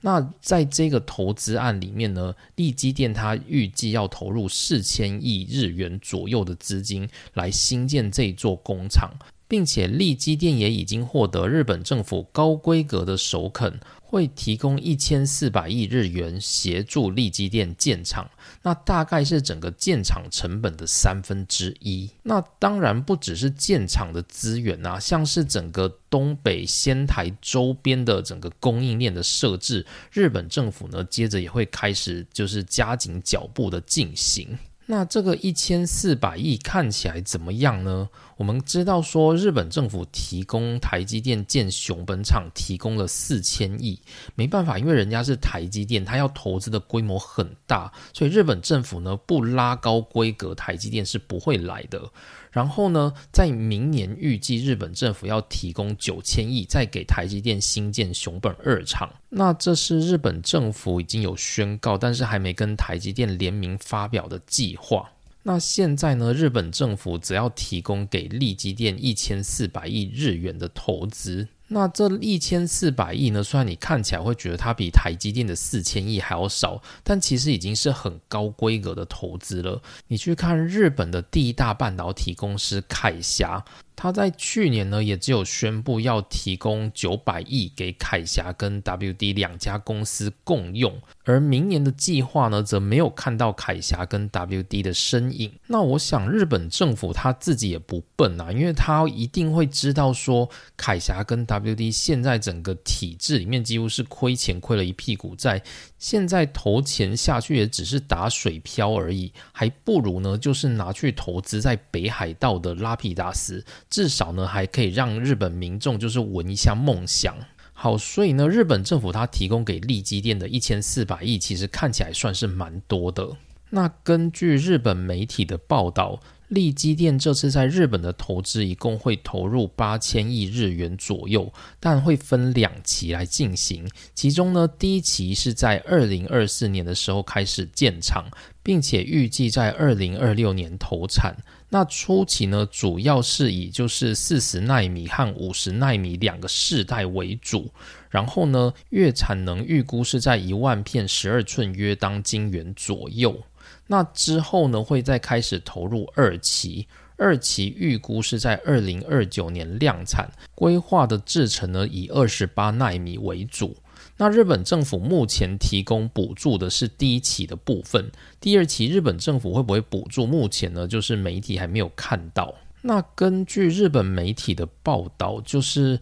[0.00, 9.12] 那在这个投资案里面呢，利基电它预计要投入四千亿日元左右的资金来新建这座工厂，
[9.46, 13.78] 并且利基电也已经获得日本政府高规格的首肯。
[14.16, 18.26] 会提供一千四百亿日元协助利基电建厂，
[18.62, 22.08] 那大概是整个建厂成本的三分之一。
[22.22, 34.58] 那当然不只是建厂的资源啊，像是整个东北仙台周边的整个供应链的设置，日本政府呢接着也会开始就是加紧脚步的进行。
[34.88, 38.08] 那这个一千四百亿看起来怎么样呢？
[38.36, 43.98] 我们知道说，日本政府提供台积电建熊本厂提供了四千亿，
[44.34, 52.02] 没办法，因为人家是台积电，它要投资的规模很大，所以日本政府呢不拉高规格，台积电是不会来的。
[52.50, 59.10] 然后呢，在明年预计日本政府要提供九千亿，再给台积电新建熊本二厂。
[59.30, 65.10] 那这是日本政府已经有宣告，但是还没跟台积电联名发表的计划。
[65.48, 66.34] 那现在呢？
[66.34, 71.46] 日本政府只要提供给利基电一千四百亿日元的投资。
[71.68, 73.44] 那这一千四百亿呢？
[73.44, 79.80] 虽然你看起来会觉得它比台积电的四千亿还要少，但其实已经是很高规格的投资了。
[80.08, 83.64] 你去看日本的第一大半导体公司凯霞，
[83.96, 95.50] 他在去年呢，也只有宣布要提供九百亿给凯霞跟 WD 两家公司共用，而明年的计划呢，则没有看到凯霞跟 WD 的身影。
[95.66, 105.62] 那我想，日本政府他自己也不笨啊，因为他一定会知道说，凯霞跟 WD 现在整个体制里面几乎是亏钱，亏了一屁股债。
[105.98, 117.36] 现在投钱下去也只是打水漂而已，还不如呢，就是拿去投资在北海道的拉皮达斯，至少呢还可以让日本民众就是闻一下梦想。
[117.72, 123.36] 好，所以呢，日本政府它提供给利基店的一千四百亿，其实看起来算是蛮多的。
[123.70, 126.20] 那根据日本媒体的报道。
[126.48, 133.84] 利基电这次在日本的投资一共会投入八千亿日元左右，但会分两期来进行。
[134.14, 138.26] 其中呢，第一期是在二零二四年的时候开始建厂，
[138.62, 141.36] 并且预计在二零二六年投产。
[141.68, 147.70] 那初期呢，主要是以就是四十纳米和五十纳米两个世代为主。
[148.08, 153.42] 然后呢，月产能预估是在一万片十二寸约当晶圆左右。
[153.88, 156.86] 那之后呢，会再开始投入二期，
[157.16, 163.76] 二期预估是在二零二九年量产，规划的制程呢以二十八纳米为主。
[164.18, 168.10] 那日本政府目前提供补助的是第一期的部分，
[168.40, 170.26] 第二期日本政府会不会补助？
[170.26, 172.54] 目前呢，就是媒体还没有看到。
[172.82, 176.00] 那根据日本媒体的报道，就是。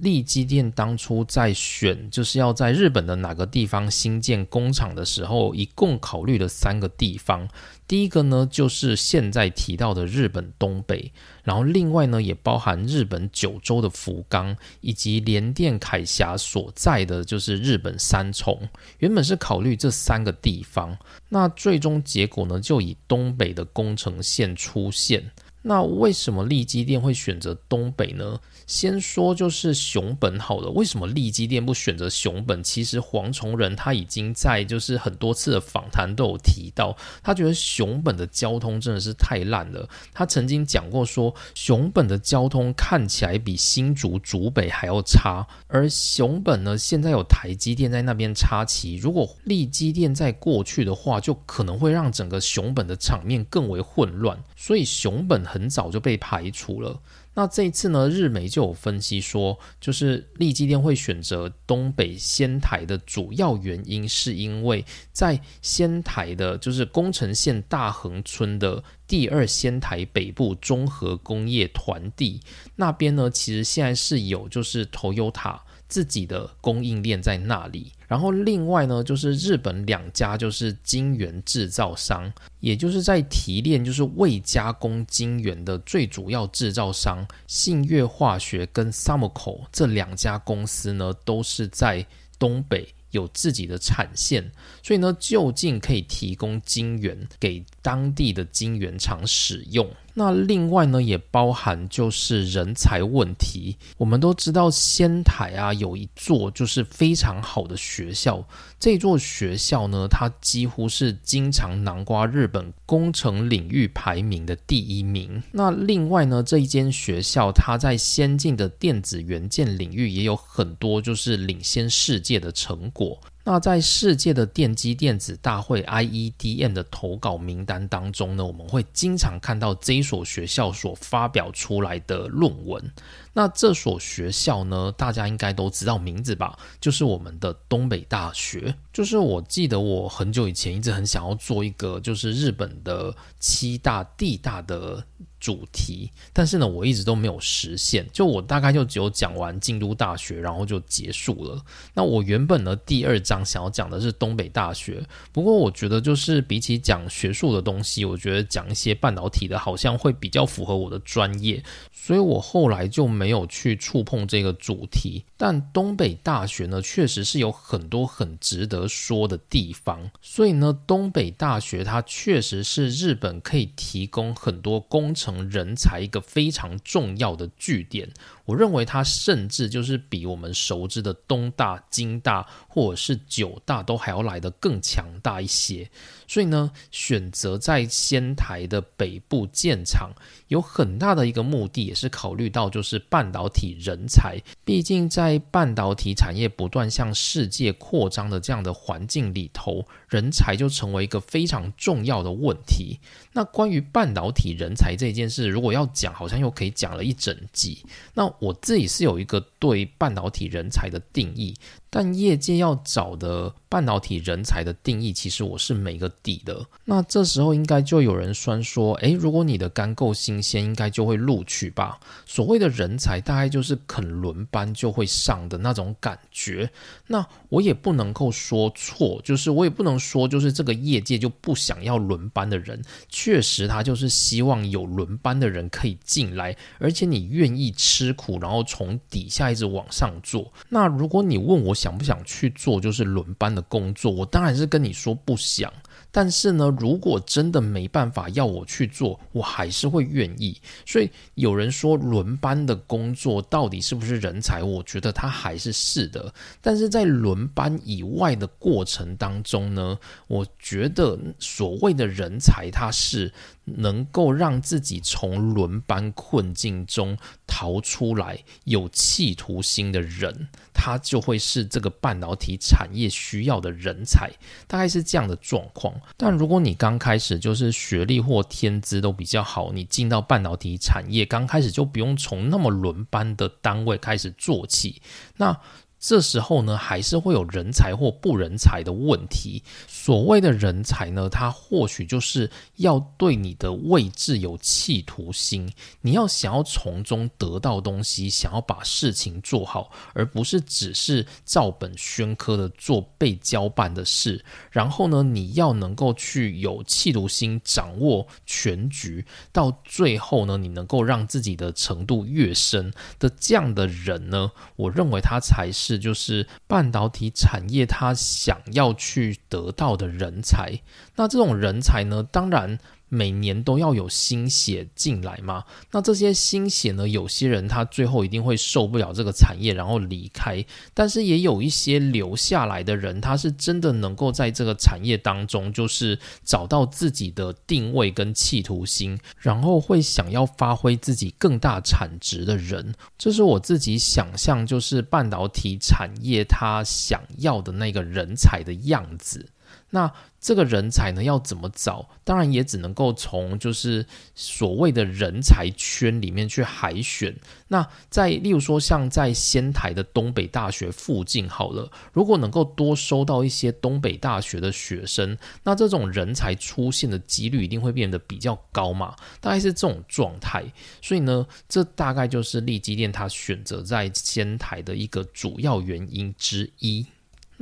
[0.00, 7.48] 利基电当初在选就是要在日本的哪个地方新建工厂的时候，一共考虑了三个地方。
[7.86, 18.68] 第一个呢，就是现在提到的日本东北，然后另外呢，也包含日本九州的福冈，以及联电海峡所在的就是日本三重。
[18.98, 20.96] 原本是考虑这三个地方，
[21.28, 25.30] 那最终结果呢，就以东北的工程线出现。
[25.66, 28.38] 那为什么利基电会选择东北呢？
[28.66, 32.62] 先说就是熊本好了，为什么利基店不选择熊本？
[32.62, 39.88] 其实黄崇仁他已经在就是很多次的访谈都有提到，他觉得熊本的交通真的是太烂了。
[40.12, 45.46] 他曾经讲过说，熊本的交通看起来比新竹竹北还要差。
[45.68, 54.38] 而熊本呢，现在有台积电在那边插旗，如果利基店再过去的话，就可能会让整个熊本的场面更为混乱。
[54.56, 57.00] 所以熊本很早就被排除了。
[57.36, 72.40] 那这一次呢，日媒就有分析说，就是利基电会选择东北仙台的主要原因，是因为在仙台的，就是宫城县大横村的第二仙台北部综合工业团地
[72.76, 75.58] 那边呢，其实现在是有就是 Toyota。
[75.94, 92.04] 自己的供应链在那里，然后另外呢，就是日本两家就是晶圆制造商，也就是在提炼就是未加工晶圆的最主要制造商信越化学跟 Sumco 这两家公司呢，都是在
[92.40, 92.88] 东北。
[93.10, 94.50] 有自己的产线，
[94.82, 99.88] 所以呢，就近可以提供晶圆给当地的晶圆厂使用。
[100.14, 103.76] 那另外呢，也包含就是人才问题。
[103.96, 108.46] 我们都知道仙台啊，有一座就是非常好的学校。
[108.78, 115.42] 这座学校呢，它几乎是经常囊括日本工程领域排名的第一名。
[115.50, 123.20] 那另外呢，这一间学校它在先进的电子元件领域也有很多就是领先世界的成果。
[123.46, 132.90] 那在世界的电机电子大会 IEDM 的投稿名单当中呢，我们会经常看到这所学校所发表出来的论文。
[133.34, 136.58] 那这所学校呢，大家应该都知道名字吧？
[136.80, 138.74] 就是我们的东北大学。
[138.92, 145.04] 就是我记得我很久以前一直很想要做一个，就是日本的七大地大的。
[145.44, 148.08] 主题，但是呢，我一直都没有实现。
[148.14, 151.62] 就我大概就只有讲完京都大学，然后就结束了。
[151.92, 155.06] 那我原本呢，第二章想要讲的是东北大学。
[155.32, 161.62] 不过我觉得，就是比起讲学术的东西，我觉得讲一些半导体的，好像会比较符合我的专业。
[161.92, 165.24] 所以我后来就没有去触碰这个主题。
[165.36, 170.10] 但东北大学呢，确实是有很多很值得说的地方。
[170.22, 175.33] 所以呢，东北大学它确实是日本可以提供很多工程。
[175.48, 178.10] 人才一个非常重要的据点，
[178.44, 185.88] 我认为它甚至就是比我们熟知的东大、京大或者是九大都还要来得更强大一些。
[186.26, 190.10] 所以呢，选择在仙台的北部建厂，
[190.48, 194.38] 有很大的一个目的，也是考虑到就是半导体人才。
[194.64, 202.98] 毕竟在半导体产业不断向世界扩张的这样的环境里头，人才就成为一个非常重要的问题。
[203.32, 207.84] 那关于半导体人才这件事，如果要讲，好像又可以讲了一整集。
[208.14, 211.54] 那我自己是有一个对半导体人才的定义。
[211.96, 216.66] 但业界要找的半导体人才的定义，其实我是没个底的。
[216.84, 226.68] 那这时候应该就有人酸说：“诶，如果你的肝够新鲜，应该就会录取吧？”所谓的人才，大概就是肯轮班就会上的那种感觉。
[227.06, 232.82] 那我也不能够说错，就是我也不能说，就是这个业界就不想要轮班的人。
[233.08, 240.52] 确实，他就是希望有轮班的人可以进来，而且你愿意吃苦，然后从底下一直往上做。
[240.68, 244.10] 那如果你问我，想不想去做就是轮班的工作？
[244.10, 245.70] 我当然是跟你说不想。
[246.10, 250.58] 但是呢，如果真的没办法要我去做，我还是会愿意。
[250.86, 254.62] 所以有人说轮班的工作到底是不是人才？
[254.62, 256.32] 我觉得他还是是的。
[256.62, 263.32] 但是在轮班以外的过程当中呢，我觉得所谓的人才，他是
[263.64, 270.48] 能够让自己从轮班困境中逃出来、有企图心的人，
[270.84, 274.30] 他就会是这个半导体产业需要的人才。
[274.66, 275.94] 大概是这样的状况。
[276.18, 285.00] 但如果你刚开始就是学历或天资都比较好，你进到半导体产业，刚开始就不用从那么轮班的单位开始做起，
[285.38, 285.58] 那。
[286.06, 289.62] 这时候呢，还是会有人才或不人才的问题。
[290.04, 304.44] 所谓的人才呢，他或许就是要对你的位置有企图心，你要想要从中得到东西，想要把事情做好，而不是只是照本宣科的做被交办的事。
[304.70, 315.94] 然后呢，你要能够去有企图心，掌握全局，到最后呢，你能够让自己的程度越深的这样的人呢，我认为他才是。
[315.98, 320.80] 就是半导体产业，他想要去得到的人才，
[321.16, 322.78] 那这种人才呢，当然。
[323.10, 325.62] 每年都要有新血进来嘛？
[325.92, 327.06] 那这些新血呢？
[327.06, 330.64] 有些人他最后一定会受不了这个产业，然后离开。
[330.94, 342.92] 但是也有一些留下来的人，他是真的能够在这个产业当中，就是找到自己的定位跟企图心，然后会想要发挥自己更大产值的人。
[343.16, 349.50] 这是我自己想象，就是半导体产业他想要的那个人才的样子。
[349.94, 352.08] 那这个人才呢，要怎么找？
[352.24, 357.34] 当然也只能够从就是所谓的人才圈里面去海选。
[357.68, 370.64] 那在例如说，像在仙台的东北大学附近，好了，如果能够多收到一些东北大学的学生，那这种人才出现的几率一定会变得比较高嘛，大概是这种状态。
[371.00, 377.06] 所以呢，这大概就是利基店它选择在仙台的一个主要原因之一。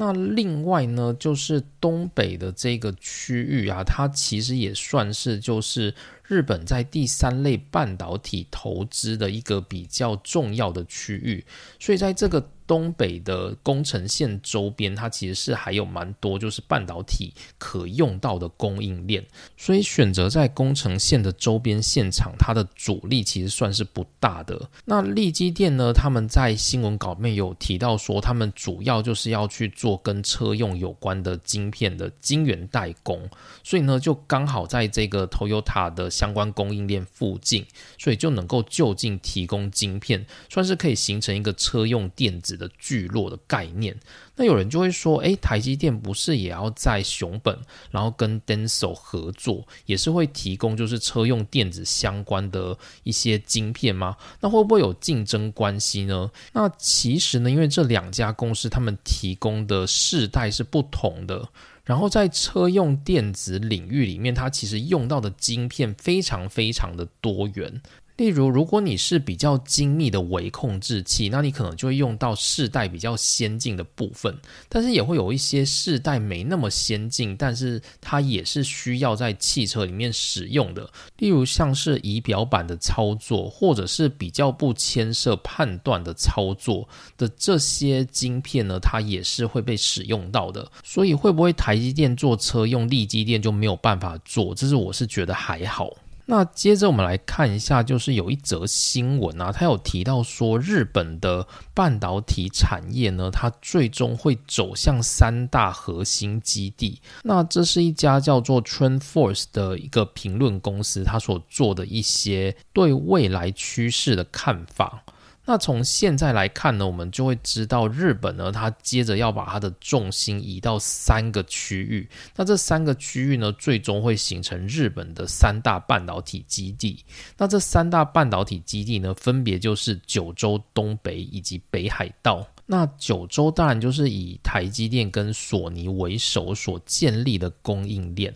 [0.02, 5.94] 那另外呢，就是东北的这个区域啊，它其实也算是就是
[6.26, 11.44] 日本在第三类半导体投资的一个比较重要的区域，
[11.78, 12.50] 所以在这个。
[12.72, 19.22] 东北的工程线周边，它其实是还有蛮多就是半导体可用到的供应链，
[19.58, 24.70] 所以选择在工程线的周边现场，它的阻力其实算是不大的。
[24.86, 33.28] 那利基电呢，他们在新闻稿面有提到说，他们主要就是要去做跟车用有关的晶片的晶圆代工，
[33.62, 37.66] 所以呢，就刚好在这个 Toyota 的相关供应链附近，
[37.98, 42.61] 所以就能够就近提供晶片，算是可以形成一个车用电子。
[42.62, 43.98] 的聚落的概念，
[44.36, 47.58] 那有人就会说，诶，台积电不是也要在熊本，
[47.90, 54.16] 然后跟 Denso 合作，也是会提供就是车用电子相关的一些晶片吗？
[54.40, 56.30] 那会不会有竞争关系呢？
[56.52, 61.48] 那其实呢，因为这两家公司他们提供的世代是不同的，
[61.84, 67.82] 然后在车用电子领域里面，它其实用到的晶片非常非常的多元。
[68.16, 74.36] 例如，如果你是比较精密的微控制器，那你可能就会用到世代比较先进的部分。
[74.68, 80.88] 但是也会有一些世代没那么先进，但是它也是需要在汽车里面使用的。
[81.18, 86.86] 例如像是仪表板的操作，或者是比较不牵涉判断的操作
[87.16, 90.70] 的这些晶片呢，它也是会被使用到的。
[90.84, 94.54] 所以会不会台积电做车用力积电就没有办法做？
[94.54, 95.90] 这是我是觉得还好。
[96.26, 107.00] 那接着我们来看一下，就是有一则新闻啊，它有提到说，日本的半导体产业呢，它最终会走向三大核心基地。
[107.24, 115.02] 那这是一家叫做 TrendForce 的一个评论公司，它所做的一些对未来趋势的看法。
[115.44, 122.08] 那从现在来看呢，我们就会知道日本呢，它接着要把它的重心移到三个区域。
[122.36, 127.04] 那这三个区域呢，最终会形成日本的三大半导体基地。
[127.36, 132.46] 那这三大半导体基地呢，分别就是九州、东北以及北海道。
[132.64, 138.32] 那九州当然就是以台积电跟索尼为首所建立的供应链。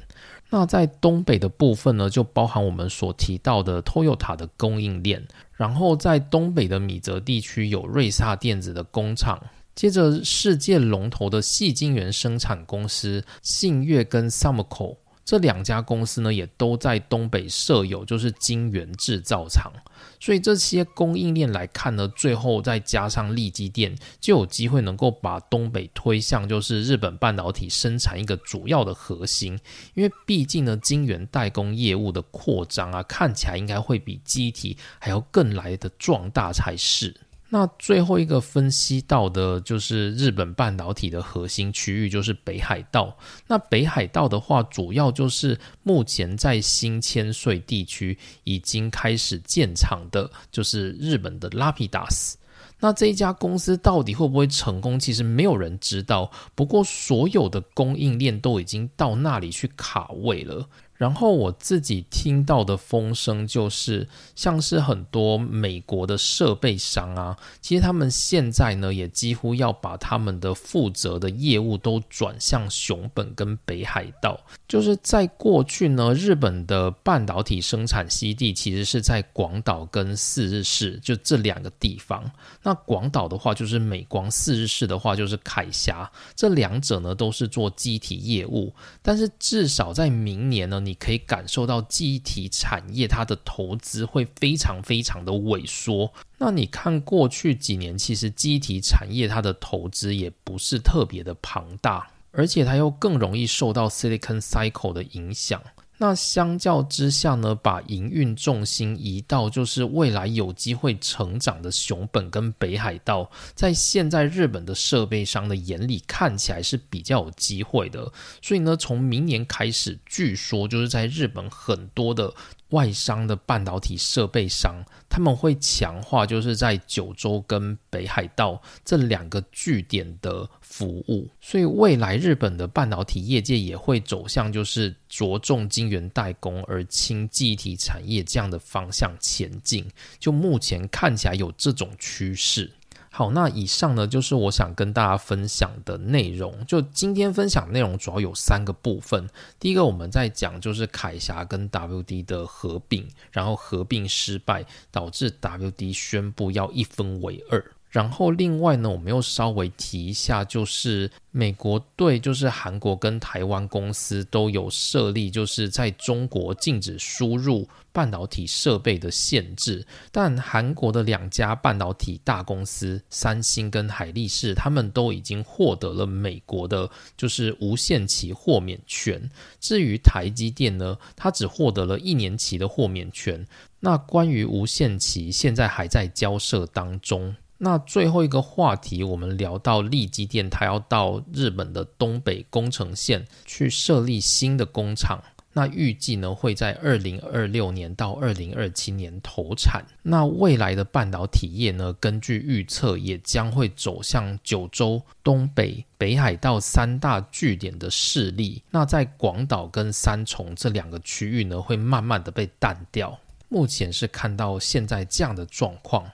[0.48, 5.26] 那在东北的部分呢，就包含我们所提到的 Toyota 的供应链，
[5.56, 9.40] 然后在东北的米泽地区有瑞萨电子的工厂，
[9.74, 14.96] 接着世界龙头的细晶圆生产公司信越跟 Sumco。
[15.24, 19.72] 这两家公司呢，也都在东北设有就是晶圆制造厂，
[20.18, 29.58] 所以这些供应链来看呢，最后再加上利基电，就有机会能够把东北推向就是日本半导体生产一个主要的核心。
[29.94, 37.14] 因为毕竟呢，晶圆代工业务的扩张啊，看起来应该会比机体还要更来的壮大才是。
[37.48, 43.16] 那最后一个分析到的就是日本半导体的核心区域，就是北海道。
[43.46, 52.36] 那北海道的话，主要就是目前在新千岁地区已经开始建厂的，就是日本的拉皮达斯。
[52.78, 55.00] 那这一家公司到底会不会成功？
[55.00, 56.30] 其实没有人知道。
[56.54, 60.68] 不过所有的供应链都已经到那里去卡位了。
[60.96, 74.40] 然后我自己听到的风声就是，像是很多美国的设备商啊，其实他们现在呢也几乎要把他们的负责的业务都转向熊本跟北海道。
[74.66, 82.24] 就是在过去呢，日本的半导体生产基地其实是在广岛跟四日市，就这两个地方。
[82.62, 88.72] 那广岛的话就是美光，四日市的话就是凯霞，这两者呢都是做机体业务。
[89.02, 90.82] 但是至少在明年呢。
[90.86, 96.12] 你可以感受到记忆体产业它的投资会非常非常的萎缩。
[96.38, 105.60] 那你看过去几年，其实记忆体产业它的投资也不是特别的庞大，而且它又更容易受到 Silicon Cycle 的影响。
[105.98, 118.12] 那相较之下呢，把营运重心移到就是未来有机会成长的熊本跟北海道，在现在日本的设备商的眼里看起来是比较有机会的。
[118.42, 122.32] 所以呢，从明年开始，据说就是在日本很多的。
[122.70, 139.88] 外商的半导体设备商，他们会强化就是在九州跟北海道这两个据点的服务，所以未来日本的半导体业界也会走向就是着重晶圆代工而轻记忆体产业这样的方向前进。
[140.18, 142.72] 就目前看起来有这种趋势。
[143.16, 146.66] 好，那以上呢就是我想跟大家分享的内容。
[146.66, 149.26] 就今天分享内容主要有三个部分。
[149.58, 157.64] 第一个，我们在讲就是凯霞跟 WD 的合并，然后合并失败，导致 WD 宣布要一分为二。
[157.88, 169.86] 然后另外呢，我们又稍微提一下，就是美国对就是韩国跟台湾公司都有设立，就是在中国禁止输入半导体设备的限制。
[170.12, 179.30] 但韩国的两家半导体大公司三星跟海力士，他们都已经获得了美国的就是无限期豁免权。
[179.58, 183.46] 至于台积电呢，它只获得了一年期的豁免权。
[183.80, 187.34] 那关于无限期，现在还在交涉当中。
[187.58, 195.22] 那最后一个话题，我们聊到利基电，它要到日本的东北宫城县去设立新的工厂。
[195.52, 199.82] 那预计呢会在二零二六年到二零二七年投产。
[200.02, 208.62] 那未来的半导体业呢，根据预测也将会走向九州、东北、北海道三大据点的势力。
[208.70, 213.18] 那在广岛跟三重这两个区域呢，会慢慢的被淡掉。
[213.48, 216.04] 目前是看到现在这样的状况。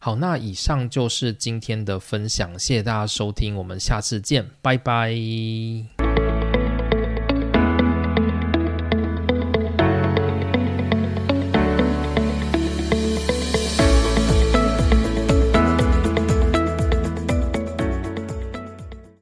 [0.00, 5.97] 好，那以上就是今天的分享，谢谢大家收听，我们下次见，拜拜。